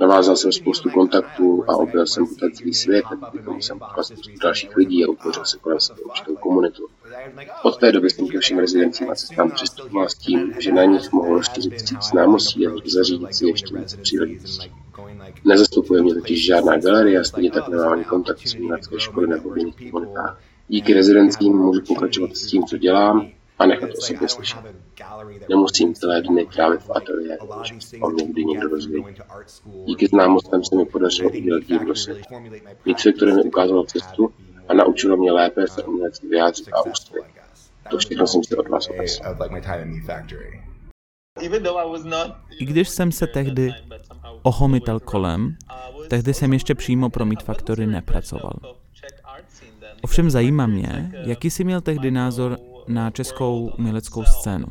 Navázal 0.00 0.36
jsem 0.36 0.52
spoustu 0.52 0.90
kontaktů 0.90 1.64
a 1.68 1.76
objel 1.76 2.06
jsem 2.06 2.26
poté 2.26 2.50
celý 2.50 2.74
svět, 2.74 3.04
tomu 3.44 3.62
jsem 3.62 3.78
potkal 3.78 4.04
spoustu 4.04 4.30
dalších 4.42 4.76
lidí 4.76 5.04
a 5.04 5.08
utvořil 5.08 5.44
se 5.44 5.58
kolem 5.58 5.80
sebe 5.80 6.00
určitou 6.00 6.36
komunitu. 6.36 6.86
Od 7.62 7.80
té 7.80 7.92
doby 7.92 8.10
jsem 8.10 8.28
ke 8.28 8.38
všem 8.38 8.58
rezidencím 8.58 9.10
a 9.10 9.14
cestám 9.14 9.50
přistupoval 9.50 10.08
s 10.08 10.14
tím, 10.14 10.54
že 10.58 10.72
na 10.72 10.84
nich 10.84 11.12
mohu 11.12 11.34
rozšířit 11.34 11.88
síť 11.88 12.02
známostí 12.02 12.66
a 12.66 12.70
zařídit 12.84 13.34
si 13.34 13.46
ještě 13.46 13.76
více 13.78 13.96
příležitostí. 13.96 14.72
Nezastupuje 15.44 16.02
mě 16.02 16.14
totiž 16.14 16.46
žádná 16.46 16.76
galerie 16.76 17.20
a 17.20 17.24
stejně 17.24 17.50
tak 17.50 17.68
nemám 17.68 17.92
ani 17.92 18.04
kontakt 18.04 18.48
s 18.48 18.54
umělecké 18.54 19.00
školy 19.00 19.26
nebo 19.26 19.50
v 19.50 19.58
jiných 19.58 19.90
komunitách. 19.90 20.40
Díky 20.68 20.94
rezidencím 20.94 21.56
můžu 21.56 21.80
pokračovat 21.88 22.36
s 22.36 22.46
tím, 22.46 22.64
co 22.64 22.76
dělám, 22.76 23.30
a 23.60 23.66
nechat 23.66 23.90
o 23.98 24.00
sobě 24.00 24.28
slyšet. 24.28 24.58
Nemusím 25.48 25.94
celé 25.94 26.22
dny 26.22 26.46
trávit 26.46 26.80
v 26.80 26.90
ateliéru, 26.90 27.48
když 27.60 27.94
o 28.00 28.10
mě 28.10 28.26
kdy 28.26 28.44
někdo 28.44 28.68
dozví. 28.68 29.04
Díky 29.86 30.06
známostem 30.06 30.64
se 30.64 30.76
mi 30.76 30.84
podařilo 30.84 31.30
udělat 31.30 31.64
díl 31.64 31.78
do 31.78 31.94
světa. 31.94 32.42
Více, 32.84 33.12
které 33.12 33.34
mi 33.34 33.42
ukázalo 33.42 33.84
cestu 33.84 34.30
a 34.68 34.74
naučilo 34.74 35.16
mě 35.16 35.32
lépe 35.32 35.66
se 35.68 35.82
umělecky 35.82 36.28
vyjádřit 36.28 36.68
a 36.72 36.86
úspěch. 36.86 37.24
To 37.90 37.98
všechno 37.98 38.26
jsem 38.26 38.44
si 38.44 38.56
od 38.56 38.68
vás 38.68 38.88
odnesl. 38.88 39.22
I 42.58 42.64
když 42.64 42.88
jsem 42.88 43.12
se 43.12 43.26
tehdy 43.26 43.70
ohomitel 44.42 45.00
kolem, 45.00 45.56
tehdy 46.08 46.34
jsem 46.34 46.52
ještě 46.52 46.74
přímo 46.74 47.10
pro 47.10 47.26
Meat 47.26 47.42
Factory 47.42 47.86
nepracoval. 47.86 48.52
Ovšem 50.02 50.30
zajímá 50.30 50.66
mě, 50.66 51.12
jaký 51.26 51.50
jsi 51.50 51.64
měl 51.64 51.80
tehdy 51.80 52.10
názor 52.10 52.58
na 52.90 53.10
českou 53.10 53.72
uměleckou 53.78 54.24
scénu. 54.24 54.66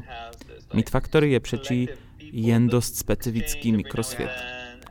Meat 0.73 0.89
Factory 0.89 1.32
je 1.32 1.39
přečí 1.39 1.89
jen 2.19 2.67
dost 2.67 2.95
specifický 2.95 3.71
mikrosvět. 3.71 4.32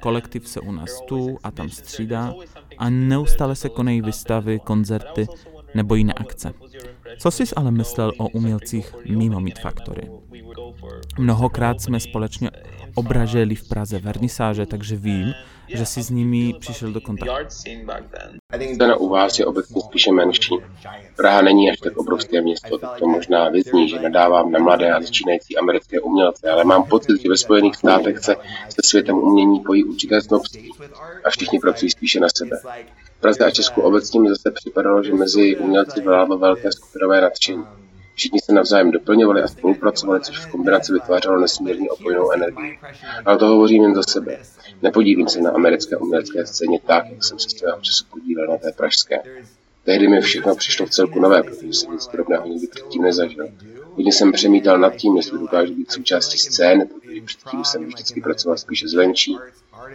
Kolektiv 0.00 0.48
se 0.48 0.60
u 0.60 0.72
nás 0.72 1.00
tu 1.08 1.38
a 1.42 1.50
tam 1.50 1.68
střídá 1.68 2.34
a 2.78 2.90
neustále 2.90 3.56
se 3.56 3.68
konají 3.68 4.02
výstavy, 4.02 4.58
koncerty 4.58 5.26
nebo 5.74 5.94
jiné 5.94 6.12
akce. 6.12 6.52
Co 7.18 7.30
jsi 7.30 7.44
ale 7.56 7.70
myslel 7.70 8.12
o 8.18 8.28
umělcích 8.28 8.94
mimo 9.08 9.40
Meat 9.40 9.58
Factory? 9.58 10.10
Mnohokrát 11.18 11.80
jsme 11.80 12.00
společně 12.00 12.50
obraželi 12.94 13.54
v 13.54 13.68
Praze 13.68 13.98
vernisáže, 13.98 14.66
takže 14.66 14.96
vím, 14.96 15.34
že 15.68 15.86
jsi 15.86 16.02
s 16.02 16.10
nimi 16.10 16.54
přišel 16.60 16.92
do 16.92 17.00
kontaktu. 17.00 17.34
Scéna 18.74 18.96
u 18.96 19.08
vás 19.08 19.38
je 19.38 19.46
obecně 19.46 19.80
spíše 19.80 20.12
menší. 20.12 20.54
Praha 21.16 21.42
není 21.42 21.70
až 21.70 21.78
tak 21.78 21.96
obrovské 21.96 22.40
město, 22.40 22.78
tak 22.78 22.98
to 22.98 23.06
možná 23.06 23.48
vyzní, 23.48 23.88
že 23.88 24.00
nadávám 24.00 24.52
na 24.52 24.58
mladé 24.58 24.92
a 24.92 25.00
začínající 25.00 25.56
americké 25.56 26.00
umělce, 26.00 26.50
ale 26.50 26.64
mám 26.64 26.84
pocit, 26.84 27.22
že 27.22 27.28
ve 27.28 27.36
Spojených 27.36 27.76
státech 27.76 28.18
se 28.18 28.36
se 28.68 28.82
světem 28.84 29.18
umění 29.18 29.60
pojí 29.60 29.84
určité 29.84 30.20
snobství 30.20 30.72
a 31.24 31.30
všichni 31.30 31.58
pracují 31.58 31.90
spíše 31.90 32.20
na 32.20 32.28
sebe. 32.36 32.56
V 33.16 33.20
Praze 33.20 33.44
a 33.44 33.50
Česku 33.50 33.80
obecně 33.80 34.20
mi 34.20 34.28
zase 34.28 34.50
připadalo, 34.50 35.02
že 35.02 35.14
mezi 35.14 35.56
umělci 35.56 36.00
vládlo 36.00 36.38
velké 36.38 36.72
skupinové 36.72 37.20
nadšení. 37.20 37.64
Všichni 38.18 38.40
se 38.40 38.52
navzájem 38.52 38.90
doplňovali 38.90 39.42
a 39.42 39.48
spolupracovali, 39.48 40.20
což 40.20 40.38
v 40.38 40.50
kombinaci 40.50 40.92
vytvářelo 40.92 41.40
nesmírně 41.40 41.90
opojnou 41.90 42.30
energii. 42.30 42.78
Ale 43.24 43.38
to 43.38 43.46
hovořím 43.46 43.82
jen 43.82 43.94
za 43.94 44.02
sebe. 44.02 44.38
Nepodívím 44.82 45.28
se 45.28 45.40
na 45.40 45.50
americké 45.50 45.96
umělecké 45.96 46.46
scéně 46.46 46.80
tak, 46.86 47.04
jak 47.10 47.24
jsem 47.24 47.38
se 47.38 47.50
svého 47.50 47.80
času 47.80 48.04
podílel 48.10 48.46
na 48.46 48.56
té 48.56 48.72
pražské. 48.72 49.18
Tehdy 49.84 50.08
mi 50.08 50.20
všechno 50.20 50.54
přišlo 50.54 50.86
v 50.86 50.90
celku 50.90 51.20
nové, 51.20 51.42
protože 51.42 51.72
jsem 51.72 51.92
nic 51.92 52.06
podobného 52.06 52.46
nikdy 52.46 52.66
předtím 52.66 53.02
nezažil. 53.02 53.48
Hodně 53.94 54.12
jsem 54.12 54.32
přemítal 54.32 54.78
nad 54.78 54.96
tím, 54.96 55.16
jestli 55.16 55.38
dokážu 55.38 55.74
být 55.74 55.92
součástí 55.92 56.38
scény, 56.38 56.86
protože 56.86 57.20
předtím 57.20 57.64
jsem 57.64 57.86
vždycky 57.86 58.20
pracoval 58.20 58.58
spíše 58.58 58.88
zvenčí. 58.88 59.38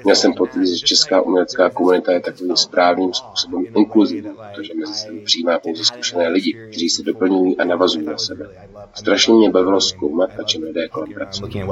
Měl 0.04 0.16
jsem 0.16 0.34
pocit, 0.34 0.68
že 0.68 0.86
česká 0.86 1.22
umělecká 1.22 1.70
komunita 1.70 2.12
je 2.12 2.20
takovým 2.20 2.56
správným 2.56 3.14
způsobem 3.14 3.66
inkluzivní, 3.78 4.32
protože 4.56 4.74
mezi 4.74 4.94
sebou 4.94 5.20
přijímá 5.26 5.60
pouze 5.60 5.86
zkušené 5.86 6.28
lidi, 6.28 6.54
kteří 6.70 6.90
se 6.90 7.04
doplňují 7.04 7.58
a 7.58 7.64
navazují 7.64 8.06
na 8.06 8.18
sebe. 8.18 8.46
Strašně 8.94 9.34
mě 9.34 9.50
bavilo 9.50 9.82
zkoumat, 9.82 10.30
a 10.40 10.44
čem 10.44 10.64
lidé 10.64 10.88
kolem 10.88 11.14
pracují. 11.14 11.64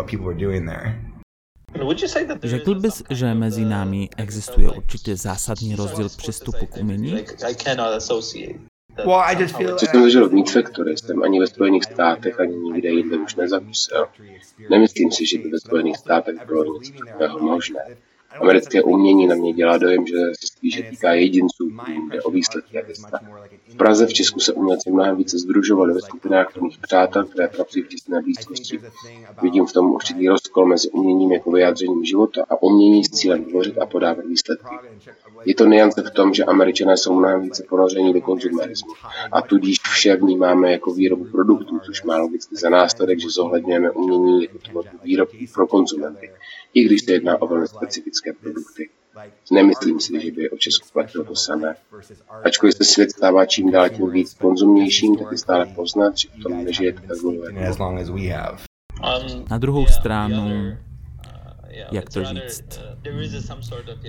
Řekl 2.43 2.75
bys, 2.75 3.03
že 3.09 3.33
mezi 3.33 3.65
námi 3.65 4.09
existuje 4.17 4.69
určitě 4.69 5.15
zásadní 5.15 5.75
rozdíl 5.75 6.09
přístupu 6.09 6.65
k 6.65 6.77
umění? 6.77 7.25
Co 9.77 9.85
jsem 9.85 10.03
zažil 10.03 10.29
v 10.29 10.33
Meat 10.33 10.49
Factory, 10.49 10.97
jsem 10.97 11.23
ani 11.23 11.39
ve 11.39 11.47
Spojených 11.47 11.83
státech, 11.83 12.39
ani 12.39 12.55
nikde 12.55 12.89
jinde 12.89 13.17
už 13.17 13.35
nezakusil. 13.35 14.07
Nemyslím 14.69 15.11
si, 15.11 15.25
že 15.25 15.37
by 15.37 15.49
ve 15.49 15.59
Spojených 15.59 15.97
státech 15.97 16.35
bylo 16.45 16.79
takového 17.07 17.39
možné. 17.39 17.79
Americké 18.39 18.83
umění 18.83 19.27
na 19.27 19.35
mě 19.35 19.53
dělá 19.53 19.77
dojem, 19.77 20.07
že 20.07 20.15
se 20.39 20.47
spíše 20.47 20.83
týká 20.83 21.13
jedinců, 21.13 21.69
jde 22.11 22.21
o 22.21 22.31
výsledky 22.31 22.77
a 22.77 22.81
gesta. 22.81 23.19
V 23.67 23.75
Praze 23.75 24.05
v 24.05 24.13
Česku 24.13 24.39
se 24.39 24.53
umělci 24.53 24.91
mnohem 24.91 25.17
více 25.17 25.39
združovali 25.39 25.93
ve 25.93 26.01
skupinách 26.01 26.61
mých 26.61 26.77
přátel, 26.77 27.23
které 27.23 27.47
pracují 27.47 27.83
v 27.83 27.87
těsné 27.87 28.21
blízkosti. 28.21 28.79
Vidím 29.41 29.65
v 29.65 29.73
tom 29.73 29.91
určitý 29.91 30.27
rozkol 30.27 30.65
mezi 30.65 30.89
uměním 30.89 31.31
jako 31.31 31.51
vyjádřením 31.51 32.03
života 32.03 32.45
a 32.49 32.61
umění 32.61 33.03
s 33.03 33.09
cílem 33.09 33.45
tvořit 33.45 33.77
a 33.77 33.85
podávat 33.85 34.25
výsledky. 34.25 34.75
Je 35.45 35.55
to 35.55 35.65
niance 35.65 36.01
v 36.01 36.11
tom, 36.11 36.33
že 36.33 36.45
američané 36.45 36.97
jsou 36.97 37.13
mnohem 37.13 37.41
více 37.41 37.63
ponoření 37.69 38.13
do 38.13 38.21
konzumerismu 38.21 38.93
a 39.31 39.41
tudíž 39.41 39.79
vše 39.79 40.15
vnímáme 40.15 40.71
jako 40.71 40.93
výrobu 40.93 41.25
produktů, 41.25 41.79
což 41.85 42.03
má 42.03 42.17
logicky 42.17 42.55
za 42.55 42.69
následek, 42.69 43.19
že 43.19 43.29
zohledňujeme 43.29 43.91
umění 43.91 44.41
jako 44.41 44.57
tvorbu 44.57 44.97
pro 45.53 45.67
konzumenty, 45.67 46.31
i 46.73 46.83
když 46.83 47.01
se 47.01 47.11
jedná 47.11 47.41
o 47.41 47.47
velmi 47.47 47.67
specifické 48.21 48.33
produkty. 48.33 48.89
Nemyslím 49.51 49.99
si, 49.99 50.21
že 50.21 50.31
by 50.31 50.49
o 50.49 50.57
Česku 50.57 50.87
platilo 50.93 51.23
to 51.23 51.35
samé. 51.35 51.75
Ačkoliv 52.43 52.75
se 52.75 52.83
svět 52.83 53.11
stává 53.11 53.45
čím 53.45 53.71
dál 53.71 53.89
tím 53.89 54.11
víc 54.11 54.33
konzumnějším, 54.33 55.17
tak 55.17 55.27
je 55.31 55.37
stále 55.37 55.65
poznat, 55.65 56.17
že 56.17 56.27
v 56.39 56.43
tom 56.43 56.63
nežijete 56.63 57.01
tak 57.07 57.17
dlouho. 57.17 57.43
Na 59.49 59.57
druhou 59.57 59.85
stranu, 59.85 60.77
jak 61.91 62.09
to 62.09 62.23
říct. 62.23 62.79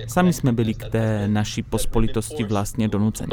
Sami 0.07 0.33
jsme 0.33 0.51
byli 0.53 0.73
k 0.73 0.89
té 0.89 1.27
naší 1.27 1.63
pospolitosti 1.63 2.43
vlastně 2.43 2.87
donuceni. 2.87 3.31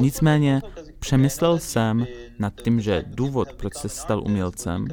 Nicméně 0.00 0.62
přemyslel 0.98 1.58
jsem 1.58 2.06
nad 2.38 2.60
tím, 2.62 2.80
že 2.80 3.04
důvod, 3.06 3.52
proč 3.52 3.74
se 3.74 3.88
stal 3.88 4.22
umělcem, 4.22 4.86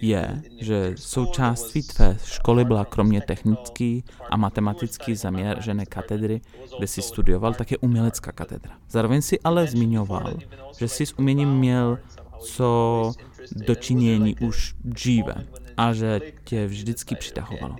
je, 0.00 0.42
že 0.60 0.94
součástí 0.96 1.82
tvé 1.82 2.16
školy 2.24 2.64
byla 2.64 2.84
kromě 2.84 3.20
technický 3.20 4.04
a 4.30 4.36
matematicky 4.36 5.16
zaměřené 5.16 5.86
katedry, 5.86 6.40
kde 6.78 6.86
jsi 6.86 7.02
studioval, 7.02 7.54
také 7.54 7.78
umělecká 7.78 8.32
katedra. 8.32 8.72
Zároveň 8.90 9.22
si 9.22 9.40
ale 9.40 9.66
zmiňoval, 9.66 10.34
že 10.78 10.88
jsi 10.88 11.06
s 11.06 11.18
uměním 11.18 11.48
měl 11.48 11.98
co 12.40 13.12
dočinění 13.66 14.36
už 14.36 14.74
dříve 14.84 15.34
a 15.76 15.92
že 15.92 16.20
tě 16.44 16.66
vždycky 16.66 17.14
přitahovalo. 17.14 17.76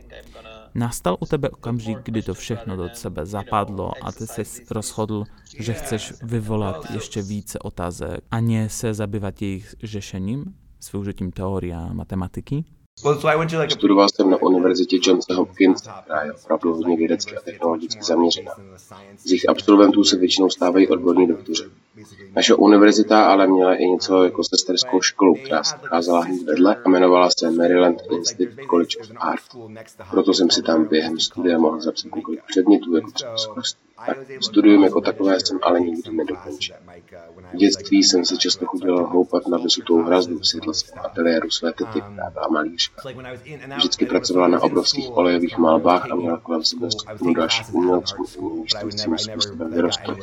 Nastal 0.75 1.17
u 1.21 1.27
tebe 1.27 1.51
okamžik, 1.51 1.99
kdy 2.03 2.23
to 2.23 2.35
všechno 2.35 2.77
do 2.77 2.89
sebe 2.95 3.27
zapadlo 3.27 3.93
a 4.03 4.13
ty 4.13 4.27
jsi 4.27 4.65
rozhodl, 4.71 5.25
že 5.59 5.73
chceš 5.73 6.13
vyvolat 6.23 6.91
ještě 6.91 7.23
více 7.23 7.59
otázek 7.59 8.21
a 8.31 8.41
ne 8.41 8.69
se 8.69 8.95
zabývat 8.95 9.43
jejich 9.43 9.75
řešením 9.83 10.55
s 10.81 10.93
využitím 10.93 11.33
teorie 11.33 11.77
a 11.77 11.93
matematiky? 11.93 12.65
Studoval 13.69 14.09
jsem 14.09 14.31
na 14.31 14.37
univerzitě 14.43 14.99
Johns 15.03 15.27
Hopkins, 15.35 15.83
která 16.03 16.25
je 16.25 16.33
opravdu 16.33 16.75
hodně 16.75 16.97
vědecky 16.97 17.37
a 17.37 17.41
technologicky 17.41 18.03
zaměřená. 18.03 18.53
Z 19.19 19.27
jejich 19.27 19.49
absolventů 19.49 20.05
se 20.05 20.17
většinou 20.17 20.51
stávají 20.51 20.89
odborní 20.89 21.27
doktoři. 21.27 21.65
Naše 22.37 22.55
univerzita 22.55 23.25
ale 23.25 23.47
měla 23.47 23.75
i 23.75 23.85
něco 23.85 24.25
jako 24.25 24.45
sesterskou 24.45 25.01
školu, 25.01 25.35
která 25.35 25.65
se 25.65 25.77
nacházela 25.83 26.21
hned 26.25 26.43
vedle 26.43 26.77
a 26.77 26.89
jmenovala 26.89 27.29
se 27.39 27.51
Maryland 27.51 27.99
Institute 28.11 28.63
College 28.71 28.99
of 29.01 29.11
Art. 29.17 29.43
Proto 30.11 30.35
jsem 30.35 30.51
si 30.51 30.63
tam 30.63 30.85
během 30.85 31.21
studia 31.21 31.59
mohl 31.59 31.81
zapsat 31.81 32.15
několik 32.17 32.41
předmětů, 32.49 32.95
jako 32.95 33.11
třeba 33.11 33.37
studium 34.41 34.85
jako 34.85 35.01
takové 35.01 35.41
jsem 35.41 35.59
ale 35.63 35.81
nikdy 35.81 36.13
nedokončil. 36.13 36.77
V 37.53 37.57
dětství 37.57 38.03
jsem 38.03 38.25
se 38.25 38.37
často 38.37 38.67
chodil 38.67 39.07
houpat 39.07 39.47
na 39.47 39.59
vysutou 39.59 40.03
hrazdu 40.03 40.39
v 40.39 40.49
sídle 40.49 40.75
svého 40.75 41.07
ateliéru 41.07 41.51
své 41.51 41.73
tety, 41.73 42.01
která 42.01 42.31
byla 42.31 42.49
malířka. 42.49 43.03
Vždycky 43.77 44.07
pracovala 44.07 44.49
na 44.49 44.63
obrovských 44.63 45.17
olejových 45.17 45.59
malbách 45.59 46.11
a 46.11 46.15
měla 46.15 46.39
kolem 46.39 46.65
sebe 46.65 46.91
skupinu 46.91 47.35
dalších 47.35 47.75
umělců, 47.75 48.17
umělčtujícími 48.39 49.19
způsobem 49.19 49.71
vyrostl. 49.71 50.17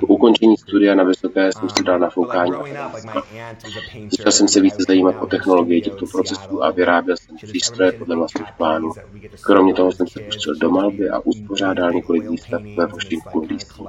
Po 0.00 0.06
ukončení 0.06 0.56
studia 0.56 0.94
na 0.94 1.04
vysoké 1.04 1.52
jsem 1.52 1.68
si 1.68 1.82
dal 1.82 1.98
na 1.98 2.10
foukání 2.10 2.52
Začal 4.10 4.32
jsem 4.32 4.48
se 4.48 4.60
více 4.60 4.82
zajímat 4.88 5.14
o 5.20 5.26
technologii 5.26 5.80
těchto 5.80 6.06
procesů 6.06 6.64
a 6.64 6.70
vyráběl 6.70 7.16
jsem 7.16 7.36
přístroje 7.36 7.92
podle 7.92 8.16
vlastních 8.16 8.52
plánů. 8.56 8.92
Kromě 9.40 9.74
toho 9.74 9.92
jsem 9.92 10.06
se 10.06 10.20
pustil 10.20 10.54
do 10.54 10.70
malby 10.70 11.10
a 11.10 11.18
uspořádal 11.18 11.92
několik 11.92 12.30
výstav 12.30 12.62
ve 12.76 12.86
Washingtonu 12.98 13.46
DC. 13.46 13.80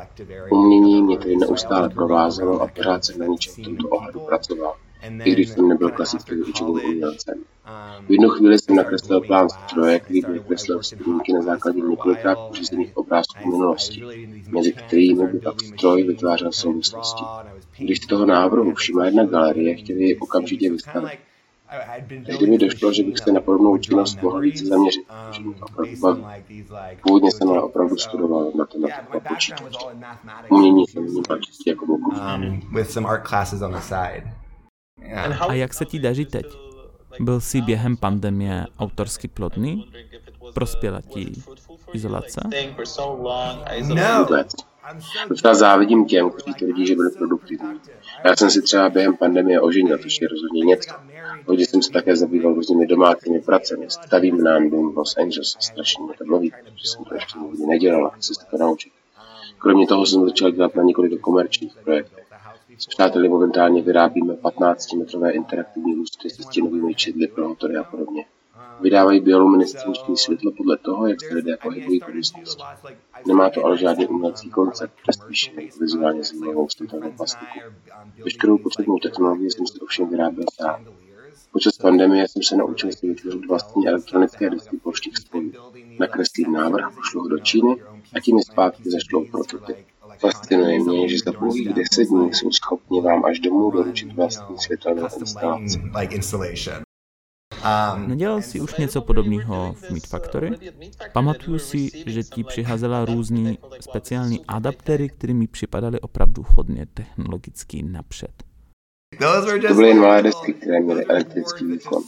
Umění 0.51 1.01
mě 1.01 1.17
tedy 1.17 1.35
neustále 1.35 1.89
provázelo 1.89 2.61
a 2.61 2.67
pořád 2.67 3.05
jsem 3.05 3.19
na 3.19 3.25
něčem 3.25 3.53
v 3.53 3.61
tomto 3.63 3.87
ohledu 3.89 4.19
pracoval, 4.19 4.75
i 5.23 5.31
když 5.31 5.49
jsem 5.49 5.67
nebyl 5.67 5.89
klasickým 5.89 6.41
učitelem 6.41 6.85
umělcem. 6.85 7.43
V 8.07 8.11
jednu 8.11 8.29
chvíli 8.29 8.59
jsem 8.59 8.75
nakreslil 8.75 9.21
plán 9.21 9.49
stroje, 9.49 9.99
který 9.99 10.21
by 10.21 10.33
vykreslil 10.33 10.83
studníky 10.83 11.33
na 11.33 11.41
základě 11.41 11.81
několika 11.81 12.35
pořízených 12.35 12.97
obrázků 12.97 13.49
minulosti, 13.49 14.03
mezi 14.47 14.73
kterými 14.73 15.27
by 15.27 15.39
pak 15.39 15.61
stroj 15.61 16.03
vytvářel 16.03 16.51
souvislosti. 16.51 17.23
Když 17.77 17.99
toho 17.99 18.25
návrhu 18.25 18.73
všimla 18.75 19.05
jedna 19.05 19.25
galerie, 19.25 19.75
chtěli 19.75 20.03
ji 20.03 20.17
okamžitě 20.17 20.71
vystavit. 20.71 21.28
Mi 22.47 22.57
došlo, 22.57 22.93
že 22.93 23.03
bych 23.03 23.17
se 23.17 23.31
na 23.31 23.41
podobnou 23.41 23.77
činnost 23.77 24.21
mohl 24.21 24.39
více 24.39 24.65
zaměřit, 24.65 25.01
že 25.31 25.41
mě 25.41 25.53
to 25.53 25.65
opravdu 25.65 25.95
baví. 26.01 26.25
Původně 27.01 27.31
jsem 27.31 27.49
ale 27.49 27.61
opravdu 27.61 27.97
studoval 27.97 28.51
matematiku 28.55 29.17
a 29.17 29.19
počítač. 29.19 29.75
Umění 30.49 30.87
jsem 30.87 31.03
vnímal 31.03 31.39
čistě 31.39 31.69
jako 31.69 31.85
boku. 31.85 32.13
A 35.49 35.53
jak 35.53 35.73
se 35.73 35.85
ti 35.85 35.99
daří 35.99 36.25
teď? 36.25 36.45
Byl 37.19 37.41
jsi 37.41 37.61
během 37.61 37.97
pandemie 37.97 38.65
autorsky 38.79 39.27
plodný? 39.27 39.91
Prospěla 40.53 41.01
ti 41.01 41.31
izolace? 41.93 42.41
Vůbec. 44.19 44.51
Docela 45.29 45.53
závidím 45.53 46.05
těm, 46.05 46.29
kteří 46.29 46.53
tvrdí, 46.53 46.87
že 46.87 46.95
byli 46.95 47.11
produktivní. 47.17 47.79
Já 48.25 48.35
jsem 48.35 48.49
si 48.49 48.61
třeba 48.61 48.89
během 48.89 49.17
pandemie 49.17 49.61
oženil, 49.61 49.97
což 49.97 50.21
je 50.21 50.27
rozhodně 50.27 50.61
něco. 50.61 50.95
Hodně 51.49 51.65
jsem 51.65 51.81
se 51.81 51.91
také 51.91 52.15
zabýval 52.15 52.53
různými 52.53 52.87
domácími 52.87 53.41
pracemi. 53.41 53.85
Stavím 53.89 54.43
nám 54.43 54.69
dům 54.69 54.93
v 54.93 54.97
Los 54.97 55.17
Angeles 55.17 55.55
strašně 55.59 56.03
mě 56.03 56.13
to 56.17 56.25
baví, 56.25 56.51
protože 56.51 56.87
jsem 56.87 57.05
to 57.05 57.13
ještě 57.13 57.39
nikdy 57.39 57.65
nedělal 57.65 58.07
a 58.07 58.09
chci 58.09 58.35
se 58.35 58.45
to 58.51 58.57
naučit. 58.57 58.93
Kromě 59.57 59.87
toho 59.87 60.05
jsem 60.05 60.25
začal 60.25 60.51
dělat 60.51 60.75
na 60.75 60.83
několika 60.83 61.15
komerčních 61.21 61.75
projektech. 61.83 62.27
S 62.77 62.87
přáteli 62.87 63.29
momentálně 63.29 63.81
vyrábíme 63.81 64.33
15-metrové 64.33 65.29
interaktivní 65.29 65.95
lustry 65.95 66.29
se 66.29 66.43
stěnovými 66.43 66.95
čidly 66.95 67.27
pro 67.27 67.47
autory 67.47 67.77
a 67.77 67.83
podobně. 67.83 68.25
Vydávají 68.81 69.19
bioluminescenční 69.19 70.17
světlo 70.17 70.51
podle 70.57 70.77
toho, 70.77 71.07
jak 71.07 71.21
se 71.21 71.33
lidé 71.33 71.57
pohybují 71.57 71.99
po 71.99 72.11
místnosti. 72.11 72.63
Nemá 73.27 73.49
to 73.49 73.65
ale 73.65 73.77
žádný 73.77 74.07
umělecký 74.07 74.49
koncept, 74.49 74.93
spíš 75.11 75.53
vizuálně 75.81 76.23
zajímavou 76.23 76.69
statelnou 76.69 77.11
plastiku. 77.11 77.59
Veškerou 78.23 78.57
potřebnou 78.57 78.99
technologii 78.99 79.51
jsem 79.51 79.67
si 79.67 79.79
ovšem 79.79 80.09
vyráběl 80.09 80.45
sám. 80.53 80.85
Počas 81.51 81.77
pandemie 81.77 82.27
jsem 82.27 82.43
se 82.43 82.55
naučil 82.55 82.91
si 82.91 83.07
vytvořit 83.07 83.47
vlastní 83.47 83.87
elektronické 83.87 84.49
desky 84.49 84.77
poštích 84.77 85.17
spojů. 85.17 85.51
Nakreslím 85.99 86.53
návrh, 86.53 86.95
pošlu 86.95 87.21
ho 87.21 87.27
do 87.27 87.39
Číny 87.39 87.75
a 88.15 88.19
tím 88.19 88.37
je 88.37 88.43
zpátky 88.43 88.91
zašlou 88.91 89.25
prototyp. 89.31 89.77
Fascinuje 90.19 90.79
mě, 90.79 91.09
že 91.09 91.17
za 91.25 91.33
pouhých 91.33 91.73
deset 91.73 92.07
dní 92.09 92.33
jsou 92.33 92.51
schopni 92.51 93.01
vám 93.01 93.25
až 93.25 93.39
domů 93.39 93.71
doručit 93.71 94.13
vlastní 94.13 94.57
světelnou 94.57 95.07
instalaci. 95.19 95.81
Nedělal 98.07 98.41
jsi 98.41 98.61
už 98.61 98.75
něco 98.75 99.01
podobného 99.01 99.73
v 99.73 99.91
Meat 99.91 100.07
Factory? 100.07 100.51
Pamatuju 101.13 101.59
si, 101.59 101.89
že 102.05 102.23
ti 102.23 102.43
přicházela 102.43 103.05
různý 103.05 103.57
speciální 103.79 104.45
adaptéry, 104.45 105.09
které 105.09 105.33
mi 105.33 105.47
připadaly 105.47 105.99
opravdu 105.99 106.45
hodně 106.47 106.85
technologicky 106.85 107.83
napřed. 107.83 108.48
To 109.67 109.73
byly 109.73 109.87
jen 109.87 109.99
malé 109.99 110.21
desky, 110.23 110.53
které 110.53 110.79
měly 110.79 111.05
elektrický 111.05 111.65
výkon. 111.65 112.03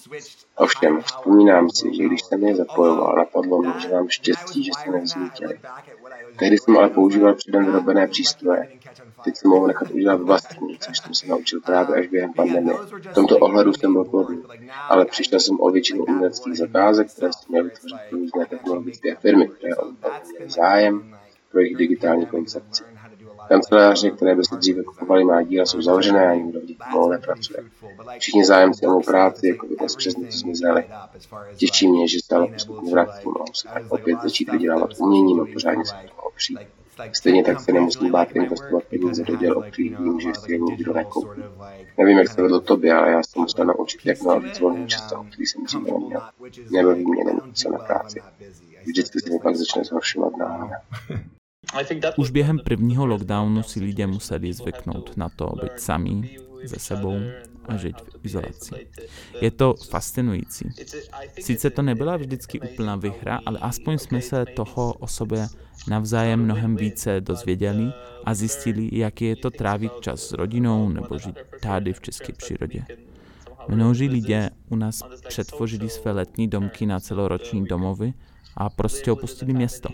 Ovšem, 0.56 1.02
vzpomínám 1.02 1.70
si, 1.70 1.96
že 1.96 2.04
když 2.04 2.22
jsem 2.22 2.44
je 2.44 2.56
zapojoval, 2.56 3.16
napadlo 3.16 3.62
mě, 3.62 3.74
že 3.80 3.90
mám 3.90 4.10
štěstí, 4.10 4.64
že 4.64 4.72
se 4.84 4.92
nevzlítili. 4.92 5.60
Tehdy 6.40 6.58
jsem 6.58 6.78
ale 6.78 6.90
používal 6.90 7.34
předem 7.34 7.66
vyrobené 7.66 8.08
přístroje. 8.08 8.70
Teď 9.24 9.36
jsem 9.36 9.52
mohl 9.52 9.68
nechat 9.68 9.92
udělat 9.92 10.22
vlastní, 10.22 10.78
což 10.80 10.98
jsem 10.98 11.14
se 11.14 11.28
naučil 11.28 11.62
právě 11.62 11.96
až 11.96 12.08
během 12.08 12.34
pandemie. 12.34 12.78
V 13.12 13.14
tomto 13.14 13.38
ohledu 13.38 13.74
jsem 13.74 13.94
byl 13.94 14.04
plodný, 14.04 14.44
ale 14.90 15.06
přišel 15.06 15.40
jsem 15.40 15.58
o 15.60 15.72
většinu 15.72 16.04
uměleckých 16.04 16.58
zakázek, 16.58 17.12
které 17.12 17.34
jsem 17.34 17.46
měl 17.50 17.64
vytvořit 17.64 18.12
různé 18.12 18.46
technologické 18.46 19.16
firmy, 19.16 19.48
které 19.48 19.74
měly 19.82 20.52
zájem 20.52 21.16
pro 21.52 21.60
jejich 21.60 21.78
digitální 21.78 22.26
koncepci. 22.26 22.84
Kanceláře, 23.48 24.12
které 24.12 24.36
by 24.36 24.44
se 24.44 24.56
dříve 24.56 24.84
kupovaly 24.84 25.24
má 25.24 25.42
díla, 25.42 25.66
jsou 25.66 25.82
zavřené 25.82 26.32
a 26.32 26.36
nikdo 26.36 26.60
v 26.60 26.64
nich 26.64 26.78
pomalu 26.92 27.12
nepracuje. 27.12 27.64
Všichni 28.20 28.46
zájemci 28.46 28.88
o 28.88 29.00
práci, 29.00 29.48
jako 29.48 29.68
by 29.68 29.76
dnes 29.76 29.96
přes 29.96 30.18
noc 30.18 30.32
zmizeli. 30.32 30.86
Těší 31.56 31.88
mě, 31.88 32.08
že 32.08 32.20
stále 32.20 32.48
postupně 32.48 32.92
vrátím 32.92 33.32
a 33.42 33.46
se 33.54 33.68
tak 33.74 33.84
opět 33.90 34.22
začít 34.24 34.52
vydělávat 34.52 34.90
uměním 34.98 35.42
a 35.42 35.46
pořádně 35.54 35.86
se 35.86 35.94
toho 35.94 36.22
opřít. 36.28 36.60
Stejně 37.14 37.44
tak 37.44 37.60
se 37.60 37.72
nemusím 37.72 38.12
bát 38.12 38.32
investovat 38.32 38.84
peníze 38.84 39.24
do 39.24 39.36
děl, 39.36 39.58
o 39.58 39.64
vím, 39.78 40.20
že 40.20 40.34
si 40.34 40.52
je 40.52 40.60
nikdo 40.60 40.94
nekoupí. 40.94 41.42
Nevím, 41.98 42.18
jak 42.18 42.30
se 42.30 42.42
vedlo 42.42 42.60
tobě, 42.60 42.94
ale 42.94 43.12
já 43.12 43.24
jsem 43.24 43.42
musel 43.42 43.66
naučit, 43.66 44.06
jak 44.06 44.22
má 44.22 44.38
víc 44.38 44.60
volného 44.60 44.88
času, 44.88 45.16
který 45.32 45.46
jsem 45.46 45.64
dříve 45.64 45.92
neměl. 45.92 46.22
Nebaví 46.72 47.06
mě 47.06 47.24
nemít 47.24 47.66
na 47.72 47.78
práci. 47.78 48.22
Vždycky 48.86 49.20
se 49.20 49.30
mi 49.30 49.40
pak 49.40 49.56
začne 49.56 49.84
zhoršovat 49.84 50.38
nálada. 50.38 50.76
Už 52.18 52.32
během 52.32 52.60
prvního 52.60 53.06
lockdownu 53.06 53.64
si 53.64 53.80
lidé 53.80 54.08
museli 54.08 54.54
zvyknout 54.54 55.18
na 55.18 55.30
to 55.30 55.52
být 55.64 55.80
sami 55.80 56.38
se 56.66 56.80
sebou 56.80 57.20
a 57.66 57.78
žít 57.78 57.96
v 58.02 58.26
izolaci. 58.26 58.88
Je 59.42 59.52
to 59.52 59.76
fascinující. 59.90 60.70
Sice 61.40 61.70
to 61.70 61.82
nebyla 61.82 62.18
vždycky 62.18 62.60
úplná 62.60 62.96
vyhra, 62.96 63.40
ale 63.46 63.60
aspoň 63.60 63.98
jsme 63.98 64.22
se 64.22 64.46
toho 64.46 64.94
o 64.94 65.08
sobě 65.08 65.48
navzájem 65.88 66.44
mnohem 66.44 66.76
více 66.76 67.22
dozvěděli 67.22 67.92
a 68.26 68.34
zjistili, 68.34 68.90
jak 68.92 69.22
je 69.22 69.36
to 69.36 69.52
trávit 69.52 69.92
čas 70.02 70.22
s 70.22 70.32
rodinou 70.32 70.90
nebo 70.90 71.18
žít 71.18 71.36
tady 71.62 71.94
v 71.94 72.02
české 72.02 72.34
přírodě. 72.34 72.86
Množí 73.68 74.08
lidé 74.08 74.50
u 74.70 74.76
nás 74.76 75.04
přetvořili 75.28 75.90
své 75.90 76.12
letní 76.12 76.48
domky 76.48 76.86
na 76.86 77.00
celoroční 77.00 77.66
domovy 77.66 78.14
a 78.58 78.70
prostě 78.70 79.12
opustili 79.12 79.54
město. 79.54 79.90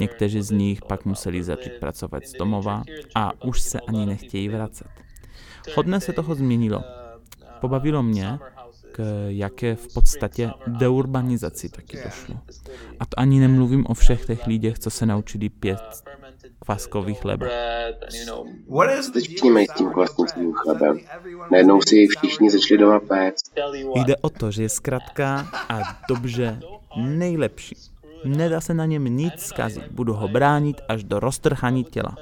Někteří 0.00 0.42
z 0.42 0.50
nich 0.50 0.82
pak 0.82 1.04
museli 1.04 1.42
začít 1.42 1.72
pracovat 1.80 2.26
z 2.26 2.32
domova 2.32 2.82
a 3.14 3.44
už 3.44 3.60
se 3.60 3.80
ani 3.80 4.06
nechtějí 4.06 4.48
vracet. 4.48 4.88
Hodně 5.74 6.00
se 6.00 6.12
toho 6.12 6.34
změnilo. 6.34 6.84
Pobavilo 7.60 8.02
mě, 8.02 8.38
k 8.92 9.26
jaké 9.28 9.74
v 9.74 9.94
podstatě 9.94 10.50
deurbanizaci 10.66 11.68
taky 11.68 11.98
došlo. 12.04 12.36
A 13.00 13.06
to 13.06 13.20
ani 13.20 13.40
nemluvím 13.40 13.86
o 13.86 13.94
všech 13.94 14.26
těch 14.26 14.46
lidech, 14.46 14.78
co 14.78 14.90
se 14.90 15.06
naučili 15.06 15.48
pět 15.48 15.80
kvaskových 16.58 17.20
chleba. 17.20 17.46
Teď 19.12 19.40
vnímají 19.40 19.66
s 19.66 19.74
tím 19.74 19.90
kvaskovým 19.90 20.52
chlebem. 20.52 20.98
Najednou 21.50 21.80
si 21.82 22.06
všichni 22.06 22.50
začali 22.50 22.78
doma 22.78 23.00
péct. 23.00 23.52
Jde 23.94 24.16
o 24.16 24.30
to, 24.30 24.50
že 24.50 24.62
je 24.62 24.68
zkrátka 24.68 25.48
a 25.68 25.80
dobře 26.08 26.60
nejlepší. 26.96 27.76
Nedá 28.24 28.60
se 28.60 28.74
na 28.74 28.86
něm 28.86 29.04
nic 29.04 29.32
zkazit. 29.38 29.84
Budu 29.90 30.12
ho 30.12 30.28
bránit 30.28 30.76
až 30.88 31.04
do 31.04 31.20
roztrhání 31.20 31.84
těla. 31.84 32.16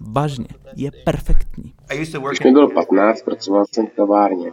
Vážně, 0.00 0.46
je 0.76 0.90
perfektní. 1.04 1.74
Když 2.28 2.40
mi 2.40 2.52
bylo 2.52 2.70
15, 2.70 3.22
pracoval 3.22 3.64
jsem 3.72 3.86
v 3.86 3.90
kavárně. 3.90 4.52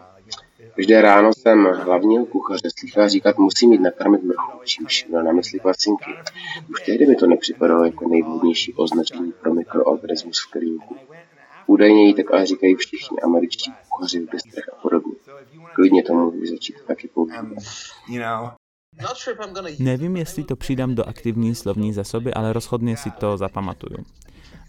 Každé 0.75 1.01
ráno 1.01 1.33
jsem 1.33 1.65
hlavního 1.65 2.25
kuchaře 2.25 2.69
slychala 2.79 3.07
říkat, 3.07 3.37
musí 3.37 3.67
mít 3.67 3.81
nakrmit 3.81 4.23
mrchu, 4.23 4.59
čímž 4.63 5.05
měl 5.05 5.23
na 5.23 5.31
mysli 5.31 5.59
kvacinky. 5.59 6.11
Už 6.69 6.81
tehdy 6.85 7.05
mi 7.05 7.15
to 7.15 7.27
nepřipadalo 7.27 7.85
jako 7.85 8.09
nejvhodnější 8.09 8.73
označení 8.73 9.31
pro 9.41 9.53
mikroorganismus 9.53 10.45
v 10.47 10.51
krýmku. 10.51 10.95
Údajně 11.67 12.05
jí 12.05 12.13
tak 12.13 12.31
ale 12.31 12.45
říkají 12.45 12.75
všichni 12.75 13.19
američtí 13.19 13.73
kuchaři 13.89 14.19
v 14.19 14.31
bistrech 14.31 14.69
a 14.73 14.81
podobně. 14.81 15.13
Klidně 15.73 16.03
to 16.03 16.13
můžu 16.13 16.45
začít 16.45 16.75
taky 16.87 17.07
používat. 17.07 17.45
Nevím, 19.79 20.17
jestli 20.17 20.43
to 20.43 20.55
přidám 20.55 20.95
do 20.95 21.03
aktivní 21.07 21.55
slovní 21.55 21.93
zásoby, 21.93 22.33
ale 22.33 22.53
rozhodně 22.53 22.97
si 22.97 23.11
to 23.11 23.37
zapamatuju. 23.37 24.05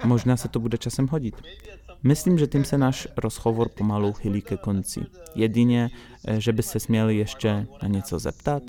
A 0.00 0.06
možná 0.06 0.36
se 0.36 0.48
to 0.48 0.60
bude 0.60 0.78
časem 0.78 1.08
hodit. 1.08 1.34
Myslím, 2.02 2.38
že 2.38 2.46
tím 2.46 2.64
se 2.64 2.78
náš 2.78 3.08
rozhovor 3.16 3.68
pomalu 3.68 4.12
chylí 4.12 4.42
ke 4.42 4.56
konci. 4.56 5.00
Jedině, 5.34 5.90
eh, 6.28 6.40
že 6.40 6.52
by 6.52 6.62
se 6.62 6.80
směli 6.80 7.16
ještě 7.16 7.66
na 7.82 7.88
něco 7.88 8.18
zeptat. 8.18 8.62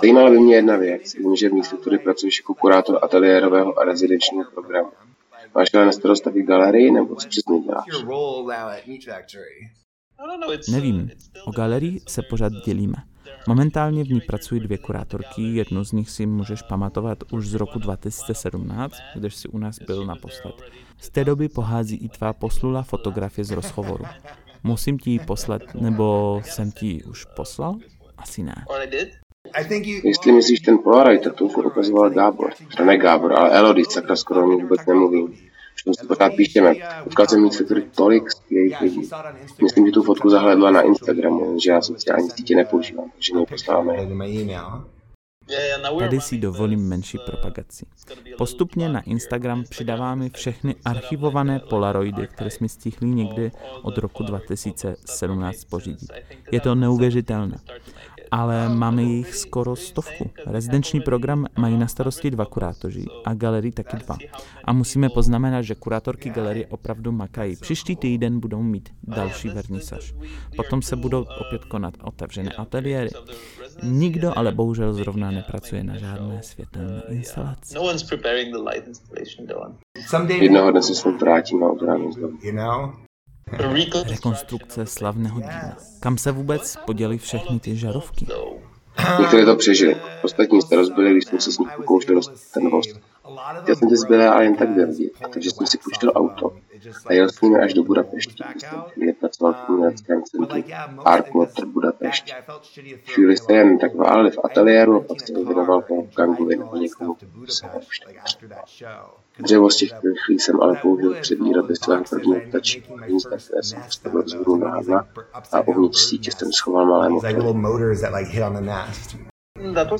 Zajímala 0.00 0.30
by 0.30 0.38
mě 0.40 0.54
jedna 0.54 0.76
věc. 0.76 1.14
Vím, 1.14 1.36
že 1.36 1.48
v 1.48 1.52
místě, 1.52 1.76
který 1.76 1.98
pracuješ 1.98 2.40
jako 2.40 2.54
kurátor 2.54 2.98
ateliérového 3.02 3.78
a 3.78 3.84
rezidenčního 3.84 4.50
programu. 4.50 4.90
Máš 5.54 5.74
ale 5.74 5.86
na 5.86 5.92
starost 5.92 6.20
taky 6.24 6.42
galerii, 6.42 6.90
nebo 6.90 7.14
co 7.16 7.28
přesně 7.28 7.60
děláš? 7.60 7.84
Nevím. 10.70 11.10
O 11.46 11.50
galerii 11.52 12.00
se 12.08 12.22
pořád 12.22 12.52
dělíme. 12.52 12.96
Momentálně 13.48 14.04
v 14.04 14.08
ní 14.08 14.20
pracují 14.20 14.60
dvě 14.60 14.78
kurátorky, 14.78 15.42
jednu 15.42 15.84
z 15.84 15.92
nich 15.92 16.10
si 16.10 16.26
můžeš 16.26 16.62
pamatovat 16.62 17.18
už 17.32 17.48
z 17.48 17.54
roku 17.54 17.78
2017, 17.78 18.94
když 19.14 19.34
si 19.34 19.48
u 19.48 19.58
nás 19.58 19.78
byl 19.86 20.06
naposled. 20.06 20.54
Z 20.98 21.10
té 21.10 21.24
doby 21.24 21.48
pohází 21.48 21.96
i 21.96 22.08
tvá 22.08 22.32
poslula 22.32 22.82
fotografie 22.82 23.44
z 23.44 23.50
rozhovoru. 23.50 24.04
Musím 24.64 24.98
ti 24.98 25.10
ji 25.10 25.18
poslat, 25.18 25.62
nebo 25.74 26.40
jsem 26.44 26.72
ti 26.72 26.86
ji 26.86 27.04
už 27.04 27.24
poslal? 27.24 27.76
Asi 28.18 28.42
ne. 28.42 28.64
Jestli 30.04 30.32
myslíš 30.32 30.60
ten 30.60 30.78
Polaroid, 30.78 31.22
tak 31.22 31.34
to 31.34 31.44
ukazoval 31.44 32.10
Gábor. 32.10 32.52
To 32.76 32.84
ne 32.84 32.98
Gábor, 32.98 33.32
ale 33.38 33.50
Elodie, 33.50 33.84
sakra 33.90 34.16
skoro 34.16 34.44
o 34.44 34.50
vůbec 34.50 34.86
nemluvím 34.86 35.51
tom 35.84 35.94
si 35.94 36.06
pořád 36.06 36.32
píšeme. 36.36 36.74
Potkal 37.04 37.26
jsem 37.26 37.50
tady 37.68 37.82
tolik 37.82 38.30
skvělých 38.30 38.80
lidí. 38.80 39.10
Myslím, 39.62 39.86
že 39.86 39.92
tu 39.92 40.02
fotku 40.02 40.30
zahledla 40.30 40.70
na 40.70 40.82
Instagramu, 40.82 41.60
že 41.60 41.70
já 41.70 41.82
sociální 41.82 42.30
sítě 42.30 42.56
nepoužívám, 42.56 43.10
takže 43.10 43.34
mě 43.34 43.46
poslala 43.46 43.84
Tady 45.98 46.20
si 46.20 46.38
dovolím 46.38 46.88
menší 46.88 47.18
propagaci. 47.26 47.86
Postupně 48.38 48.88
na 48.88 49.00
Instagram 49.00 49.64
přidáváme 49.64 50.28
všechny 50.30 50.74
archivované 50.84 51.58
polaroidy, 51.58 52.26
které 52.26 52.50
jsme 52.50 52.68
stihli 52.68 53.08
někdy 53.08 53.50
od 53.82 53.98
roku 53.98 54.22
2017 54.22 55.64
pořídit. 55.64 56.10
Je 56.52 56.60
to 56.60 56.74
neuvěřitelné 56.74 57.56
ale 58.32 58.68
máme 58.68 59.02
jich 59.02 59.34
skoro 59.34 59.76
stovku. 59.76 60.30
Rezidenční 60.46 61.00
program 61.00 61.46
mají 61.58 61.76
na 61.76 61.86
starosti 61.88 62.30
dva 62.30 62.44
kurátoři 62.44 63.04
a 63.24 63.34
galerii 63.34 63.72
taky 63.72 63.96
dva. 63.96 64.16
A 64.64 64.72
musíme 64.72 65.08
poznamenat, 65.08 65.62
že 65.62 65.74
kurátorky 65.74 66.30
galerie 66.30 66.66
opravdu 66.66 67.12
makají. 67.12 67.56
Příští 67.56 67.96
týden 67.96 68.40
budou 68.40 68.62
mít 68.62 68.88
další 69.02 69.48
vernisaž. 69.48 70.14
Potom 70.56 70.82
se 70.82 70.96
budou 70.96 71.26
opět 71.46 71.64
konat 71.64 71.94
otevřené 72.02 72.50
ateliéry. 72.50 73.10
Nikdo 73.82 74.38
ale 74.38 74.52
bohužel 74.52 74.94
zrovna 74.94 75.30
nepracuje 75.30 75.84
na 75.84 75.96
žádné 75.96 76.42
světelné 76.42 77.02
instalaci. 77.08 77.74
Jednoho 80.28 80.70
dne 80.70 80.82
se 80.82 80.94
snad 80.94 81.20
vrátím 81.20 81.64
a 81.64 81.70
udělám 81.70 82.12
znovu. 82.12 82.38
Rekonstrukce 84.06 84.86
slavného 84.86 85.40
díla. 85.40 85.76
Kam 86.00 86.18
se 86.18 86.32
vůbec 86.32 86.76
poděli 86.86 87.18
všechny 87.18 87.60
ty 87.60 87.76
žarovky? 87.76 88.26
Některé 89.20 89.44
to 89.44 89.56
přežili. 89.56 89.96
Ostatní 90.22 90.62
se 90.62 90.76
rozbili, 90.76 91.10
když 91.10 91.24
jsem 91.24 91.40
se 91.40 91.52
s 91.52 91.58
nich 91.58 91.68
pokoušel 91.76 92.14
dostat 92.14 92.34
ten 92.54 92.70
voz. 92.70 92.86
Chtěl 93.62 93.76
jsem 93.76 93.96
zbylé 93.96 94.28
ale 94.28 94.44
jen 94.44 94.56
tak 94.56 94.70
vyhodit, 94.70 95.12
takže 95.32 95.50
jsem 95.50 95.66
si 95.66 95.78
půjčil 95.78 96.12
auto 96.14 96.56
a 97.06 97.12
jel 97.12 97.28
s 97.28 97.40
nimi 97.40 97.58
až 97.58 97.74
do 97.74 97.82
Budapešti, 97.82 98.44
kde 98.94 99.12
pracoval 99.12 99.52
v 99.52 99.68
uměleckém 99.68 100.22
centru 100.22 100.64
Art 101.04 101.34
Motor 101.34 101.66
Budapešť. 101.66 102.34
Chvíli 103.06 103.36
se 103.36 103.52
jen 103.52 103.78
tak 103.78 103.94
váleli 103.94 104.30
v 104.30 104.38
ateliéru 104.44 104.96
a 104.96 105.00
pak 105.00 105.20
se 105.20 105.32
věnoval 105.32 105.84
Wolfgangovi 105.88 106.56
nebo 106.56 106.76
někomu, 106.76 107.16
kdo 107.34 107.52
se 107.52 107.66
Dřevo 109.38 109.70
z 109.70 109.76
těch 109.76 109.90
chvílí 110.24 110.40
jsem 110.40 110.60
ale 110.62 110.78
použil 110.82 111.14
při 111.20 111.36
výrobě 111.36 111.76
svého 111.76 112.04
prvního 112.10 112.40
ptačí 112.48 112.84
hnízda, 113.06 113.36
které 113.36 113.62
jsem 113.62 113.82
postavil 113.82 114.22
vzhůru 114.22 114.56
na 114.56 114.70
hadla 114.70 115.06
a 115.52 115.60
uvnitř 115.60 115.98
sítě 116.00 116.30
jsem 116.32 116.52
schoval 116.52 116.86
malé 116.86 117.08
motory. 117.08 117.36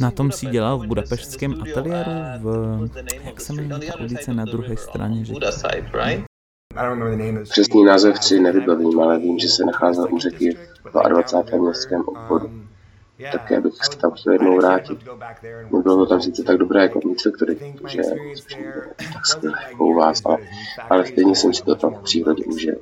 Na 0.00 0.10
tom 0.10 0.32
si 0.32 0.46
dělal 0.46 0.78
v 0.78 0.86
budapeštském 0.86 1.62
ateliéru 1.62 2.10
v, 2.40 2.88
jak 3.24 3.40
se 3.40 3.52
jmenuje 3.52 3.92
ta 3.92 4.00
ulice 4.00 4.34
na 4.34 4.44
druhé 4.44 4.76
straně, 4.76 5.24
že? 5.24 5.34
Přesný 7.50 7.84
název 7.84 8.24
si 8.24 8.40
nevybavím, 8.40 9.00
ale 9.00 9.18
vím, 9.18 9.38
že 9.38 9.48
se 9.48 9.64
nacházel 9.64 10.06
u 10.10 10.18
řeky 10.18 10.56
v 10.84 11.08
22. 11.08 11.58
městském 11.58 12.02
obvodu. 12.06 12.50
Také 13.32 13.60
bych 13.60 13.72
se 13.72 13.98
tam 13.98 14.10
chtěl 14.10 14.32
jednou 14.32 14.56
vrátit. 14.56 14.98
Nebylo 15.72 15.96
to 15.96 16.06
tam 16.06 16.20
sice 16.20 16.42
tak 16.42 16.56
dobré 16.56 16.82
jako 16.82 17.00
v 17.00 17.22
Factory, 17.22 17.54
protože 17.54 18.02
tak 19.12 19.26
skvělé 19.26 19.58
jako 19.68 19.84
u 19.84 19.94
vás, 19.94 20.22
ale, 20.24 20.38
ale 20.90 21.06
stejně 21.06 21.36
jsem 21.36 21.54
si 21.54 21.62
to 21.62 21.74
tam 21.74 21.94
v 21.94 22.02
přírodě 22.02 22.44
užil. 22.44 22.74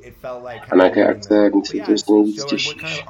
A 0.71 0.75
na 0.75 0.85
jaké 0.85 1.07
akce 1.07 1.33
Meat 1.33 1.67
Factory 1.71 1.97
jste 1.97 2.13
nejvíc 2.13 2.45
těšíš? 2.45 3.05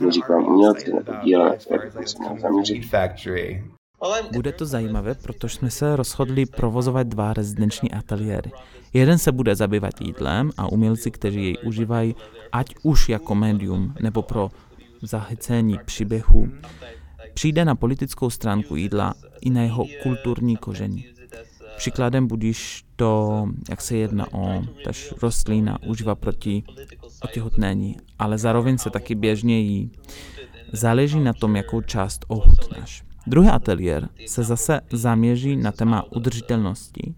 Neříkám 0.00 0.46
umělci 0.46 0.92
nebo 0.92 1.12
díla, 1.24 1.48
na 1.48 1.56
které 1.56 1.84
bychom 1.84 2.06
se 2.06 2.18
mohli 2.22 2.40
zaměřit. 2.40 2.84
Bude 4.32 4.52
to 4.52 4.66
zajímavé, 4.66 5.14
protože 5.14 5.56
jsme 5.56 5.70
se 5.70 5.96
rozhodli 5.96 6.46
provozovat 6.46 7.06
dva 7.06 7.32
rezidenční 7.32 7.92
ateliéry. 7.92 8.50
Jeden 8.92 9.18
se 9.18 9.32
bude 9.32 9.56
zabývat 9.56 10.00
jídlem 10.00 10.50
a 10.56 10.66
umělci, 10.66 11.10
kteří 11.10 11.44
jej 11.44 11.56
užívají, 11.64 12.16
ať 12.52 12.74
už 12.82 13.08
jako 13.08 13.34
médium 13.34 13.94
nebo 14.00 14.22
pro 14.22 14.50
zachycení 15.02 15.78
příběhu, 15.84 16.48
přijde 17.34 17.64
na 17.64 17.74
politickou 17.74 18.30
stránku 18.30 18.76
jídla 18.76 19.14
i 19.40 19.50
na 19.50 19.62
jeho 19.62 19.84
kulturní 20.02 20.56
koření. 20.56 21.04
Příkladem 21.76 22.26
budíš 22.26 22.84
to, 22.96 23.44
jak 23.70 23.80
se 23.80 23.96
jedná 23.96 24.32
o 24.32 24.62
tež 24.84 25.14
rostlina, 25.22 25.78
užívá 25.86 26.14
proti 26.14 26.62
otěhotnění, 27.22 27.96
ale 28.18 28.38
zároveň 28.38 28.78
se 28.78 28.90
taky 28.90 29.14
běžně 29.14 29.60
jí. 29.60 29.90
Záleží 30.72 31.20
na 31.20 31.32
tom, 31.32 31.56
jakou 31.56 31.80
část 31.80 32.24
ochutnáš. 32.28 33.04
Druhý 33.26 33.48
ateliér 33.48 34.08
se 34.26 34.44
zase 34.44 34.80
zaměří 34.92 35.56
na 35.56 35.72
téma 35.72 36.04
udržitelnosti 36.12 37.14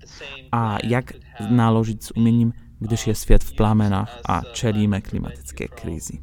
a 0.53 0.79
jak 0.85 1.13
naložit 1.51 2.03
s 2.03 2.17
uměním, 2.17 2.53
když 2.79 3.07
je 3.07 3.15
svět 3.15 3.45
v 3.45 3.57
plámenách 3.57 4.21
a 4.29 4.43
čelíme 4.53 5.01
klimatické 5.01 5.69
krizi. 5.69 6.19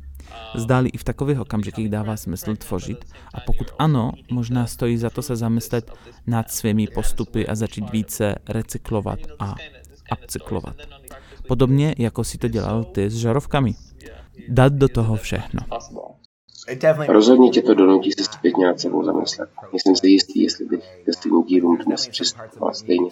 Zdáli 0.55 0.89
i 0.89 0.97
v 0.97 1.03
takových 1.03 1.39
okamžikých 1.39 1.89
dává 1.89 2.17
smysl 2.17 2.55
tvořit 2.55 3.05
a 3.33 3.39
pokud 3.39 3.67
ano, 3.79 4.11
možná 4.31 4.67
stojí 4.67 4.97
za 4.97 5.09
to 5.09 5.21
se 5.21 5.35
zamyslet 5.35 5.91
nad 6.27 6.51
svými 6.51 6.87
postupy 6.87 7.47
a 7.47 7.55
začít 7.55 7.89
více 7.91 8.35
recyklovat 8.49 9.19
a 9.39 9.55
upcyklovat. 10.21 10.75
Podobně 11.47 11.95
jako 11.97 12.23
si 12.23 12.37
to 12.37 12.47
dělal 12.47 12.83
ty 12.83 13.09
s 13.09 13.15
žarovkami. 13.15 13.75
Dát 14.49 14.73
do 14.73 14.87
toho 14.87 15.15
všechno. 15.15 15.61
Rozhodně 17.07 17.49
tě 17.49 17.61
to 17.61 17.73
donutí 17.73 18.11
se 18.11 18.23
zpětně 18.23 18.65
nad 18.65 18.79
sebou 18.79 19.03
zamyslet. 19.03 19.49
Nejsem 19.73 19.95
si 19.95 20.07
jistý, 20.07 20.43
jestli 20.43 20.65
bych 20.65 20.83
ke 21.05 21.13
stejným 21.13 21.43
dílům 21.43 21.77
dnes 21.77 22.07
přistupoval 22.07 22.73
stejně. 22.73 23.09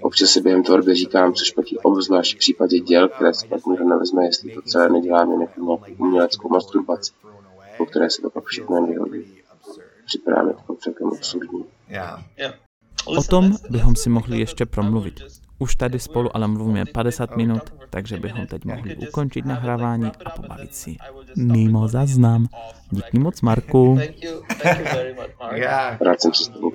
Občas 0.00 0.30
si 0.30 0.40
během 0.40 0.62
tvorby 0.62 0.94
říkám, 0.94 1.34
což 1.34 1.50
platí 1.50 1.78
obzvlášť 1.78 2.34
v 2.34 2.38
případě 2.38 2.78
děl, 2.78 3.08
které 3.08 3.34
si 3.34 3.48
pak 3.48 3.66
nikdo 3.66 3.84
nevezme, 3.84 4.24
jestli 4.24 4.54
to 4.54 4.62
celé 4.62 4.88
neděláme 4.88 5.34
jako 5.44 5.60
nějakou 5.60 5.92
uměleckou 5.98 6.48
masturbaci, 6.48 7.12
po 7.78 7.86
které 7.86 8.10
se 8.10 8.22
to 8.22 8.30
pak 8.30 8.44
všechno 8.44 8.80
nevyhodí. 8.80 9.24
Připadá 10.06 10.42
mi 10.42 10.52
to 10.66 10.74
celkem 10.74 11.08
absurdní. 11.08 11.64
O 13.06 13.22
tom 13.22 13.56
bychom 13.70 13.96
si 13.96 14.10
mohli 14.10 14.38
ještě 14.38 14.66
promluvit. 14.66 15.20
Už 15.58 15.76
tady 15.76 15.98
spolu 15.98 16.36
ale 16.36 16.48
mluvíme 16.48 16.84
50 16.84 17.36
minut, 17.36 17.62
takže 17.90 18.16
bychom 18.16 18.46
teď 18.46 18.64
mohli 18.64 18.96
ukončit 18.96 19.44
nahrávání 19.44 20.10
a 20.24 20.30
pobavit 20.30 20.74
si. 20.74 20.96
Mimo 21.36 21.88
zaznam. 21.88 22.46
Díky 22.90 23.18
moc, 23.18 23.40
Marku. 23.40 23.98
Rád 26.00 26.20
jsem 26.20 26.34
se 26.34 26.44
s 26.44 26.48
tebou 26.48 26.70